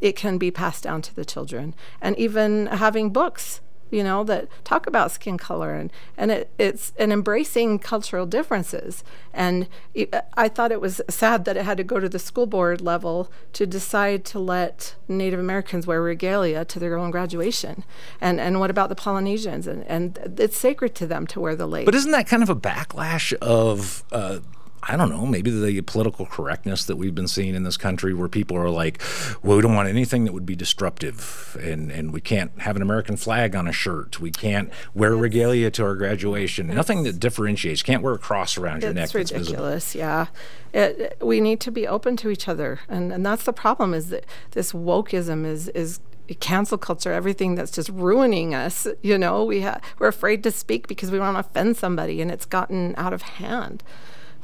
[0.00, 1.74] it can be passed down to the children.
[2.00, 3.60] And even having books,
[3.92, 9.04] you know, that talk about skin color and and it, it's and embracing cultural differences.
[9.32, 12.46] And it, I thought it was sad that it had to go to the school
[12.46, 17.84] board level to decide to let Native Americans wear regalia to their own graduation.
[18.20, 19.66] And and what about the Polynesians?
[19.66, 21.84] And and it's sacred to them to wear the leis.
[21.84, 24.40] But isn't that kind of a backlash of, uh,
[24.84, 28.28] I don't know, maybe the political correctness that we've been seeing in this country where
[28.28, 29.00] people are like,
[29.42, 32.82] well, we don't want anything that would be disruptive and, and we can't have an
[32.82, 34.20] American flag on a shirt.
[34.20, 36.66] We can't wear regalia to our graduation.
[36.66, 37.82] Nothing that differentiates.
[37.82, 39.14] Can't wear a cross around your neck.
[39.14, 40.26] it's ridiculous yeah
[40.72, 43.94] it, it- we need to be open to each other and and that's the problem
[43.94, 46.00] is that this wokeism is is
[46.40, 50.88] cancel culture everything that's just ruining us you know we ha- we're afraid to speak
[50.88, 53.82] because we want to offend somebody and it's gotten out of hand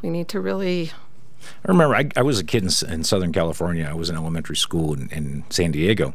[0.02, 0.92] we need to really
[1.64, 3.86] I remember I, I was a kid in, in Southern California.
[3.88, 6.14] I was in elementary school in, in San Diego,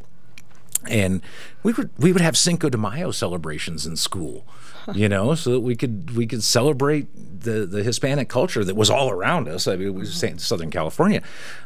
[0.88, 1.22] and
[1.64, 4.46] we would we would have Cinco de Mayo celebrations in school,
[4.94, 8.90] you know, so that we could we could celebrate the the Hispanic culture that was
[8.90, 9.68] all around us.
[9.68, 10.38] I mean, it was mm-hmm.
[10.38, 11.22] Sa- Southern California.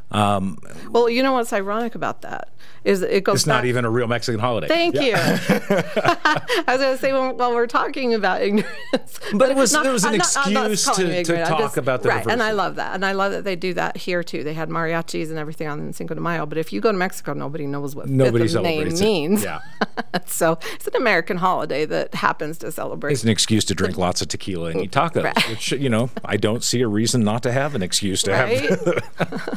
[0.09, 0.57] Um,
[0.89, 2.49] well you know what's ironic about that
[2.85, 4.67] is it goes it's not even a real Mexican holiday.
[4.67, 5.13] Thank you.
[5.17, 9.85] I was going to say when, while we're talking about ignorance, But it was- not-
[9.85, 12.51] it was an I'm not- not excuse to- to talk about the right, and I
[12.51, 14.43] love that, and I love that they do that here too.
[14.45, 17.33] They had mariachis and everything on Cinco de Mayo, but if you go to Mexico,
[17.33, 19.03] nobody knows what Nobody fifth of May celebrates it.
[19.03, 19.43] means.
[19.43, 19.59] Yeah.
[20.25, 23.11] so it's an American holiday that happens to celebrate.
[23.11, 25.49] It's an excuse to drink lots of tequila and eat tacos, Right.
[25.49, 29.47] which you know I don't see a reason not to have an excuse to have.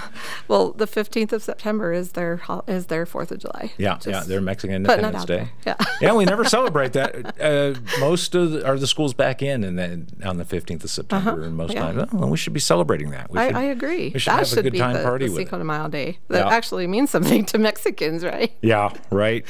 [0.49, 3.72] Well, the fifteenth of September is their is their Fourth of July.
[3.78, 5.49] Yeah, yeah, Just they're Mexican Independence Day.
[5.64, 5.76] there.
[5.78, 5.86] Yeah.
[6.01, 7.41] yeah, we never celebrate that.
[7.41, 10.91] Uh, most of the, are the schools back in, and then on the fifteenth of
[10.91, 11.86] September, and most Uh-huh.
[11.88, 11.93] yeah.
[11.93, 13.30] times, oh, well, we should be celebrating that.
[13.30, 14.11] We I, should, I agree.
[14.14, 15.64] We should that have should a good be time the, party the with Cinco de
[15.64, 16.18] Mayo day.
[16.28, 16.53] That Yeah.
[16.53, 18.53] actually means something to Mexicans, right?
[18.62, 19.45] Yeah, right.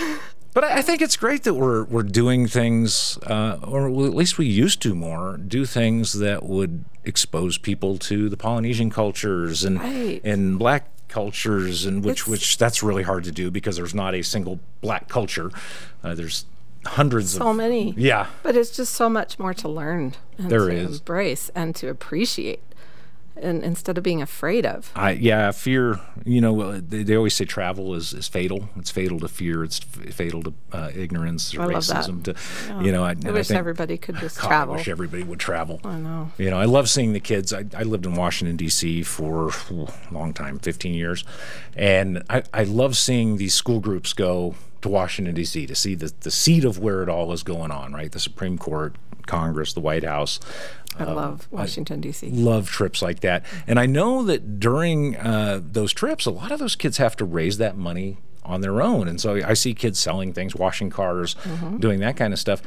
[0.53, 4.37] But I I think it's great that we're we're doing things, uh, or at least
[4.37, 9.79] we used to more do things that would expose people to the Polynesian cultures and
[9.81, 10.21] Right.
[10.25, 14.15] and black cultures, and which It's- which that's really hard to do because there's not
[14.15, 15.51] a single black culture.
[16.05, 16.45] Uh, there's
[16.87, 17.93] hundreds so of many.
[17.97, 18.27] Yeah.
[18.43, 20.99] But it's just so much more to learn and There to is.
[20.99, 22.61] embrace and to appreciate
[23.43, 24.91] and instead of being afraid of.
[24.95, 26.01] I yeah, fear.
[26.25, 28.69] You know, they, they always say travel is, is fatal.
[28.77, 29.65] It's fatal to fear.
[29.65, 32.05] It's f- fatal to uh, ignorance, to I love that.
[32.05, 32.23] racism.
[32.25, 34.75] To you know, I, I wish think, everybody could just God, travel.
[34.75, 35.81] I wish everybody would travel.
[35.85, 36.33] I know.
[36.39, 37.53] You know, I love seeing the kids.
[37.53, 39.03] I, I lived in Washington D.C.
[39.03, 41.25] for a long time, 15 years,
[41.77, 45.67] and I, I love seeing these school groups go to Washington D.C.
[45.67, 47.93] to see the the seat of where it all is going on.
[47.93, 48.95] Right, the Supreme Court,
[49.27, 50.41] Congress, the White House
[50.99, 52.31] I love Washington D.C.
[52.31, 53.45] love trips like that.
[53.67, 57.25] And I know that during uh, those trips, a lot of those kids have to
[57.25, 59.07] raise that money on their own.
[59.07, 61.37] And so I see kids selling things, washing cars,
[61.79, 62.63] doing that kind of stuff.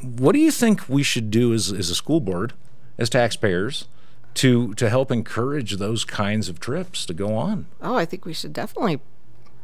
[0.00, 2.52] What do you think we should do as, as a school board,
[2.96, 3.88] as taxpayers,
[4.34, 7.66] to to help encourage those kinds of trips to go on?
[7.82, 9.00] Oh, I think we should definitely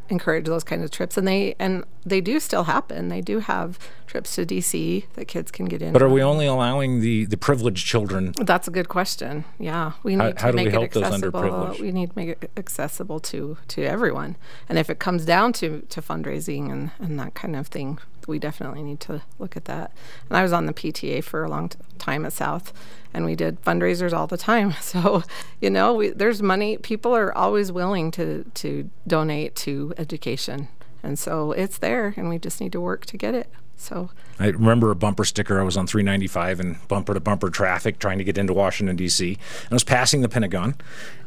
[0.09, 3.09] encourage those kind of trips, and they and they do still happen.
[3.09, 5.93] They do have trips to DC that kids can get in.
[5.93, 8.33] But are we only allowing the, the privileged children?
[8.41, 9.45] That's a good question.
[9.59, 11.41] Yeah, we need How- to how do we make help it those accessible.
[11.41, 11.81] underprivileged?
[11.81, 14.37] We need to make it accessible to to everyone.
[14.69, 18.39] And if it comes down to to fundraising and and that kind of thing, we
[18.39, 19.93] definitely need to look at that.
[20.29, 22.73] And I was on the PTA for a long t- time at South,
[23.13, 24.75] and we did fundraisers all the time.
[24.85, 25.23] So,
[25.61, 26.77] you know, we, there's money.
[26.77, 30.69] People are always willing to to donate to education,
[31.03, 33.51] and so it's there, and we just need to work to get it.
[33.77, 35.61] So I remember a bumper sticker.
[35.61, 39.29] I was on 395 and bumper to bumper traffic trying to get into Washington, D.C.
[39.29, 40.77] And I was passing the Pentagon,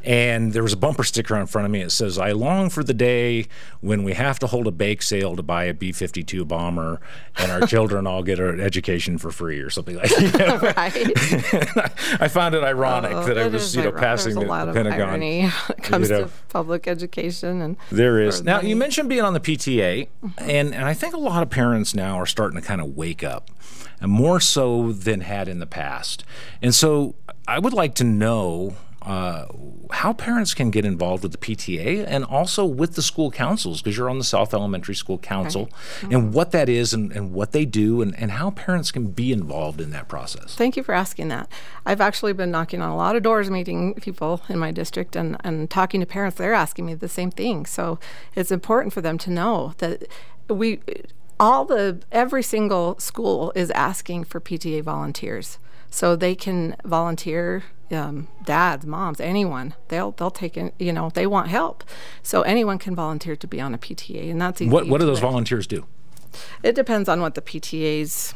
[0.08, 1.82] and there was a bumper sticker in front of me.
[1.82, 3.48] It says, I long for the day
[3.82, 7.02] when we have to hold a bake sale to buy a B 52 bomber
[7.36, 10.62] and our children all get an education for free or something like that.
[10.78, 12.22] right.
[12.22, 14.02] I found it ironic oh, that I was, you know, ironic.
[14.02, 15.10] passing There's the, a lot the of Pentagon.
[15.10, 16.24] irony when it comes know.
[16.24, 18.42] to public education and There is.
[18.42, 18.70] Now, money.
[18.70, 20.50] you mentioned being on the PTA, mm-hmm.
[20.50, 23.26] and, and I think a lot of parents now are starting to kind of wake
[23.26, 23.52] up,
[24.00, 26.24] and more so than had in the past.
[26.62, 28.78] And so I would like to know
[29.08, 29.48] uh,
[29.92, 33.96] how parents can get involved with the PTA and also with the school councils, because
[33.96, 35.70] you're on the South Elementary School Council,
[36.12, 39.32] and what that is and, and what they do, and, and how parents can be
[39.32, 40.56] involved in that process.
[40.56, 41.50] Thank you for asking that.
[41.86, 45.38] I've actually been knocking on a lot of doors, meeting people in my district, and,
[45.42, 46.38] and talking to parents.
[46.38, 47.66] They're asking me the same thing.
[47.66, 48.00] So
[48.36, 50.04] it's important for them to know that
[50.50, 50.82] we,
[51.40, 55.60] all the, every single school is asking for PTA volunteers.
[55.90, 59.74] So they can volunteer, um, dads, moms, anyone.
[59.88, 60.72] They'll they'll take in.
[60.80, 61.84] You know, they want help,
[62.22, 65.06] so anyone can volunteer to be on a PTA, and that's easy What, what do
[65.06, 65.86] those volunteers do?
[66.64, 68.34] It depends on what the PTA's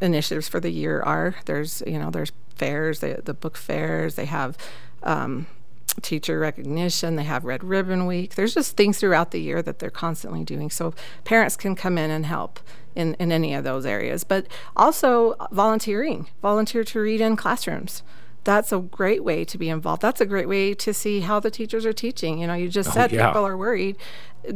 [0.00, 1.36] initiatives for the year are.
[1.44, 4.56] There's, you know, there's fairs, they, the book fairs, they have
[5.02, 5.46] um,
[6.02, 8.34] teacher recognition, they have Red Ribbon Week.
[8.34, 10.70] There's just things throughout the year that they're constantly doing.
[10.70, 10.94] So
[11.24, 12.60] parents can come in and help
[12.96, 14.24] in, in any of those areas.
[14.24, 18.02] But also volunteering, volunteer to read in classrooms.
[18.44, 20.02] That's a great way to be involved.
[20.02, 22.38] That's a great way to see how the teachers are teaching.
[22.38, 23.28] You know, you just said yeah.
[23.28, 23.96] people are worried.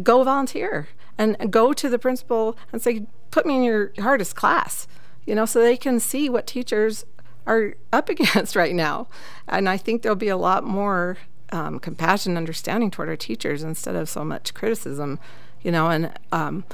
[0.02, 0.88] Go volunteer
[1.18, 4.86] and go to the principal and say, put me in your hardest class,
[5.26, 7.04] you know, so they can see what teachers
[7.46, 9.08] are up against right now.
[9.48, 11.18] And I think there'll be a lot more
[11.52, 15.18] um, compassion, understanding toward our teachers instead of so much criticism,
[15.62, 16.64] you know, and um,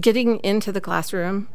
[0.00, 1.48] getting into the classroom,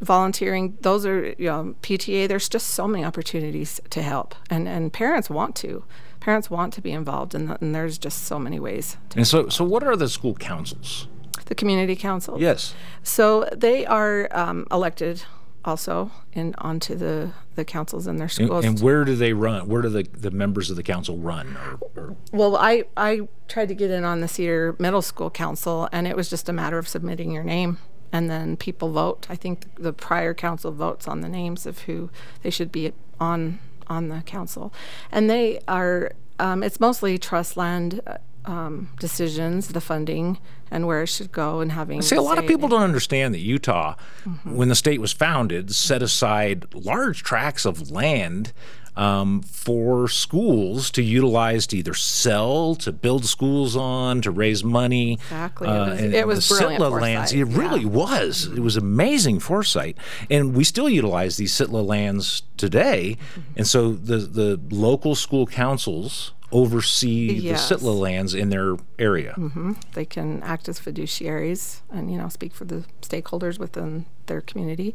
[0.00, 4.34] volunteering, those are, you know, PTA, there's just so many opportunities to help.
[4.50, 5.84] And, and parents want to.
[6.20, 8.96] Parents want to be involved, and, and there's just so many ways.
[9.10, 11.06] To, And so, so what are the school councils?
[11.48, 12.40] the community council.
[12.40, 12.74] Yes.
[13.02, 15.24] So they are um, elected
[15.64, 18.64] also and onto the, the councils and their And, schools.
[18.64, 19.68] and where do they run?
[19.68, 21.56] Where do the, the members of the council run?
[21.56, 25.88] Or, or well, I, I tried to get in on the Cedar Middle School Council,
[25.92, 27.78] and it was just a matter of submitting your name.
[28.10, 29.26] And then people vote.
[29.28, 32.08] I think the prior council votes on the names of who
[32.42, 34.72] they should be on on the council,
[35.12, 36.12] and they are.
[36.38, 38.18] Um, it's mostly trust land uh,
[38.48, 40.38] um, decisions, the funding,
[40.70, 42.02] and where it should go, and having.
[42.02, 43.94] See, a lot of people don't understand that Utah,
[44.26, 44.56] Mm-hmm.
[44.56, 48.52] when the state was founded, set aside large tracts of land
[48.96, 55.12] um, for schools to utilize to either sell, to build schools on, to raise money.
[55.12, 55.68] Exactly.
[55.68, 57.30] It was- and it was the brilliant Sitla lands.
[57.32, 57.86] foresight, It really yeah.
[57.88, 58.46] was.
[58.46, 59.96] It was amazing foresight,
[60.30, 63.16] and we still utilize these Sitla lands today.
[63.32, 63.40] Mm-hmm.
[63.58, 67.68] And so the the local school councils oversee Yes.
[67.68, 69.34] the Sitla lands in their area.
[69.36, 69.72] Mm-hmm.
[69.92, 74.94] they can act as fiduciaries and you know speak for the stakeholders within their community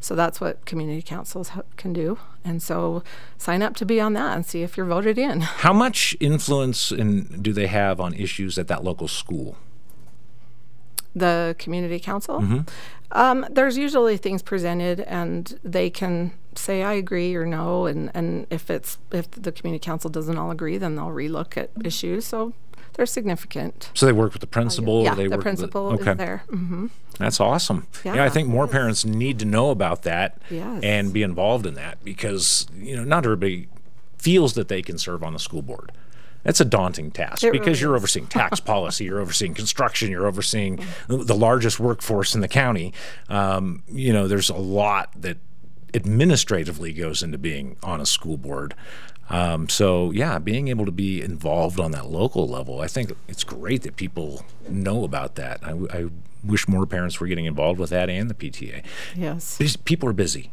[0.00, 3.02] so that's what community councils ha- can do and so
[3.38, 6.90] sign up to be on that and see if you're voted in How much influence
[6.92, 9.56] in, do they have on issues at that local school?
[11.14, 12.64] The community council.
[13.12, 18.46] Um, there's usually things presented, and they can say I agree or no, and, and
[18.50, 22.24] if it's if the community council doesn't all agree, then they'll relook at issues.
[22.26, 22.52] So
[22.94, 23.90] they're significant.
[23.94, 25.02] So they work with the principal.
[25.02, 26.12] yeah, they the work principal with, okay.
[26.12, 26.44] is there.
[26.50, 26.86] hmm
[27.18, 27.86] That's awesome.
[28.04, 30.80] Yeah, I think more parents need to know about that Yes.
[30.84, 33.66] and be involved in that because you know not everybody
[34.18, 35.90] feels that they can serve on the school board.
[36.42, 40.26] That's a daunting task It because really you're overseeing tax policy, you're overseeing construction, you're
[40.26, 42.92] overseeing the largest workforce in the county.
[43.28, 45.38] Um, you know, there's a lot that
[45.94, 48.74] administratively goes into being on a school board.
[49.28, 53.44] Um, so yeah, being able to be involved on that local level, I think it's
[53.44, 55.60] great that people know about that.
[55.62, 56.06] I, I
[56.42, 58.82] wish more parents were getting involved with that and the PTA.
[59.14, 60.50] Yes, These people are busy.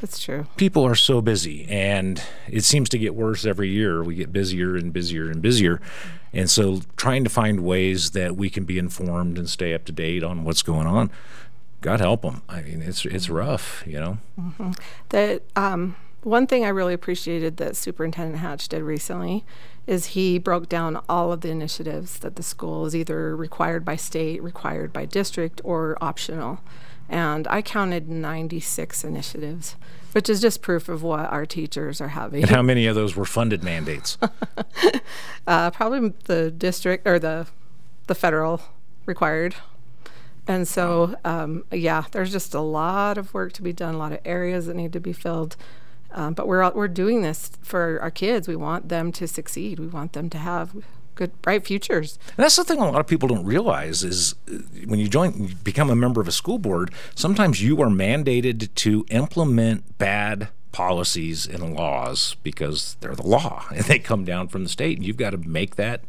[0.00, 0.46] That's true.
[0.56, 4.02] People are so busy, and it seems to get worse every year.
[4.02, 5.80] We get busier and busier and busier.
[6.32, 9.92] And so, trying to find ways that we can be informed and stay up to
[9.92, 11.10] date on what's going on,
[11.80, 12.42] God help them.
[12.48, 14.18] I mean, it's it's rough, you know.
[15.10, 19.44] that um, one thing I really appreciated that Superintendent Hatch did recently
[19.86, 23.96] is he broke down all of the initiatives that the school is either required by
[23.96, 26.60] state, required by district, or optional.
[27.10, 29.74] And I counted 96 initiatives,
[30.12, 32.42] which is just proof of what our teachers are having.
[32.42, 34.16] And how many of those were funded mandates?
[35.46, 37.44] Uh, probably the district or the
[38.06, 38.60] the federal
[39.04, 39.56] required.
[40.46, 44.12] And so, um, yeah, there's just a lot of work to be done, a lot
[44.12, 45.56] of areas that need to be filled.
[46.12, 48.46] Um, but we're we're doing this for our kids.
[48.46, 49.80] We want them to succeed.
[49.80, 50.74] We want them to have
[51.20, 52.18] good, bright futures.
[52.28, 54.56] And that's the thing a lot of people don't realize is uh,
[54.86, 58.74] when you join, you become a member of a school board, sometimes you are mandated
[58.76, 64.62] to implement bad policies and laws because they're the law and they come down from
[64.62, 66.00] the state and you've got to make that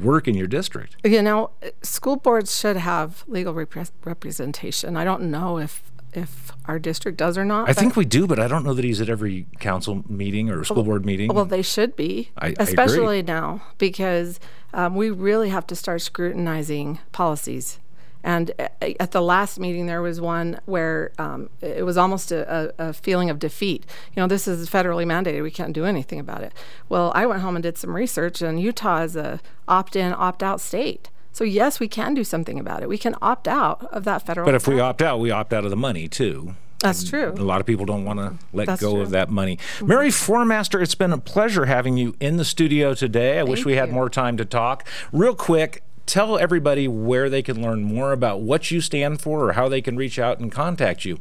[0.00, 0.96] work in your district.
[1.04, 1.50] You know,
[1.82, 4.96] school boards should have legal repre- representation.
[4.96, 7.68] I don't know if if our district does or not.
[7.68, 10.64] I think we do, but I don't know that he's at every council meeting or
[10.64, 11.32] school board meeting.
[11.32, 14.40] Well, they should be, I- I especially now, because
[14.74, 17.78] um, we really have to start scrutinizing policies.
[18.24, 18.50] And
[18.82, 22.92] at the last meeting, there was one where um, it was almost a, a, a
[22.92, 23.86] feeling of defeat.
[24.14, 26.52] You know, this is federally mandated; we can't do anything about it.
[26.88, 31.10] Well, I went home and did some research, and Utah is a opt-in, opt-out state.
[31.38, 32.88] So yes, we can do something about it.
[32.88, 34.44] We can opt out of that federal.
[34.44, 36.56] but if we opt out, we opt out of the money too.
[36.80, 37.30] that's true.
[37.30, 39.02] A lot of people don't want to let That's go true.
[39.02, 39.56] of that money.
[39.56, 39.86] Mm-hmm.
[39.86, 43.38] Mary Foremaster, it's been a pleasure having you in the studio today.
[43.38, 44.84] I wish Thank we had more time to talk.
[45.12, 49.52] Real quick, tell everybody where they can learn more about what you stand for or
[49.52, 51.20] how they can reach out and contact you.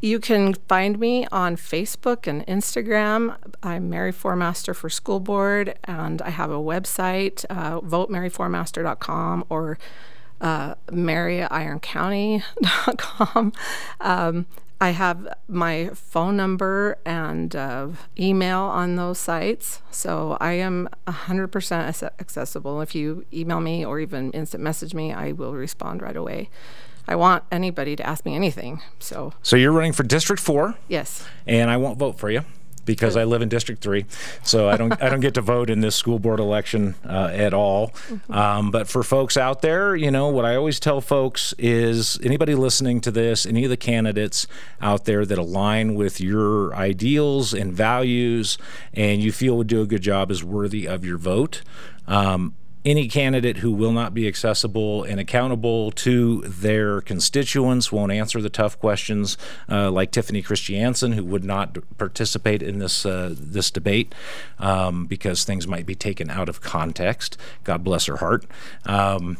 [0.00, 3.36] You can find me on Facebook and Instagram.
[3.62, 9.78] I'm Mary Foremaster for School Board, and I have a website, uh, votemaryforemaster.com or
[10.42, 13.52] uh, maryironcounty.com.
[14.00, 14.46] Um,
[14.78, 17.88] I have my phone number and uh,
[18.18, 22.82] email on those sites, so I am 100% accessible.
[22.82, 26.50] If you email me or even instant message me, I will respond right away.
[27.08, 31.24] I want anybody to ask me anything, so So you're running for District 4, yes.
[31.46, 32.42] and I won't vote for you.
[32.84, 34.06] Because I live in District Three,
[34.44, 37.52] so I don't I don't get to vote in this school board election uh, at
[37.52, 37.92] all.
[38.30, 42.54] Um, but for folks out there, you know what I always tell folks is anybody
[42.54, 44.46] listening to this, any of the candidates
[44.80, 48.56] out there that align with your ideals and values,
[48.94, 51.62] and you feel would do a good job is worthy of your vote.
[52.06, 52.54] Um,
[52.86, 58.48] any candidate who will not be accessible and accountable to their constituents won't answer the
[58.48, 59.36] tough questions,
[59.68, 64.14] uh, like Tiffany Christiansen, who would not participate in this uh, this debate
[64.60, 67.36] um, because things might be taken out of context.
[67.64, 68.46] God bless her heart.
[68.84, 69.38] Um,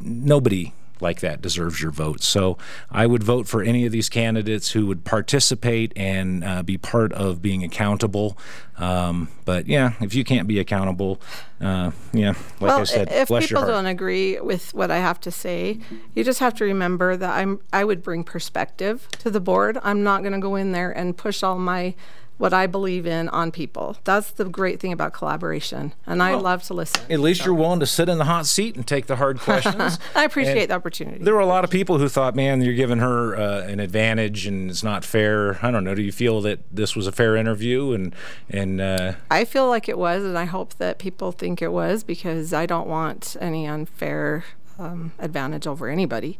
[0.00, 2.22] nobody like that deserves your vote.
[2.22, 2.58] So
[2.90, 7.12] I would vote for any of these candidates who would participate and uh, be part
[7.12, 8.38] of being accountable.
[8.78, 11.20] Um, but yeah, if you can't be accountable,
[11.60, 14.98] uh, yeah, like well, I said, if bless your people don't agree with what I
[14.98, 15.78] have to say,
[16.14, 19.78] you just have to remember that I'm I would bring perspective to the board.
[19.82, 21.94] I'm not going to go in there and push all my
[22.38, 23.96] what I believe in on people.
[24.04, 27.00] That's the great thing about collaboration, and I love to listen.
[27.10, 29.98] At least you're willing to sit in the hot seat and take the hard questions.
[30.14, 31.24] I appreciate And the opportunity.
[31.24, 34.46] There were a lot of people who thought, man, you're giving her uh, an advantage
[34.46, 35.58] and it's not fair.
[35.64, 35.94] I don't know.
[35.94, 37.92] Do you feel that this was a fair interview?
[37.92, 38.14] And,
[38.50, 42.04] and uh, I feel like it was, and I hope that people think it was
[42.04, 44.44] because I don't want any unfair
[44.78, 46.38] um, advantage over anybody.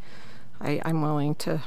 [0.61, 1.63] I, I'm willing to.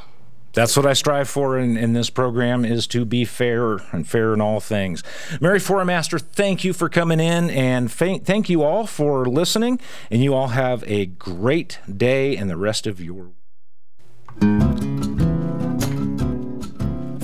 [0.59, 4.33] That's what I strive for in, in this program is to be fair and fair
[4.33, 5.03] in all things.
[5.39, 9.79] Mary Foremaster, thank you for coming in and fa- thank you all for listening.
[10.11, 13.29] And you all have a great day and the rest of your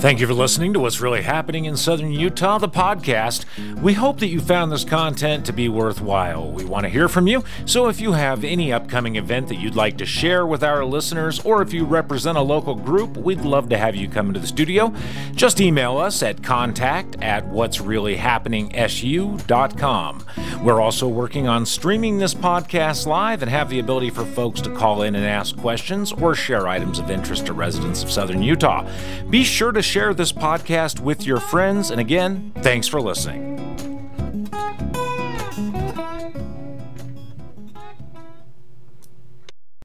[0.06, 3.44] Thank you for listening to What's Really Happening in Southern Utah, the podcast.
[3.82, 6.48] We hope that you found this content to be worthwhile.
[6.48, 9.74] We want to hear from you, so if you have any upcoming event that you'd
[9.74, 13.68] like to share with our listeners, or if you represent a local group, we'd love
[13.70, 14.94] to have you come into the studio.
[15.32, 20.24] Just email us at contact at what'sreallyhappeningsu.com.
[20.62, 24.72] We're also working on streaming this podcast live and have the ability for folks to
[24.72, 28.88] call in and ask questions or share items of interest to residents of Southern Utah.
[29.30, 31.90] Be sure to share this podcast with your friends.
[31.90, 33.56] And again, thanks for listening.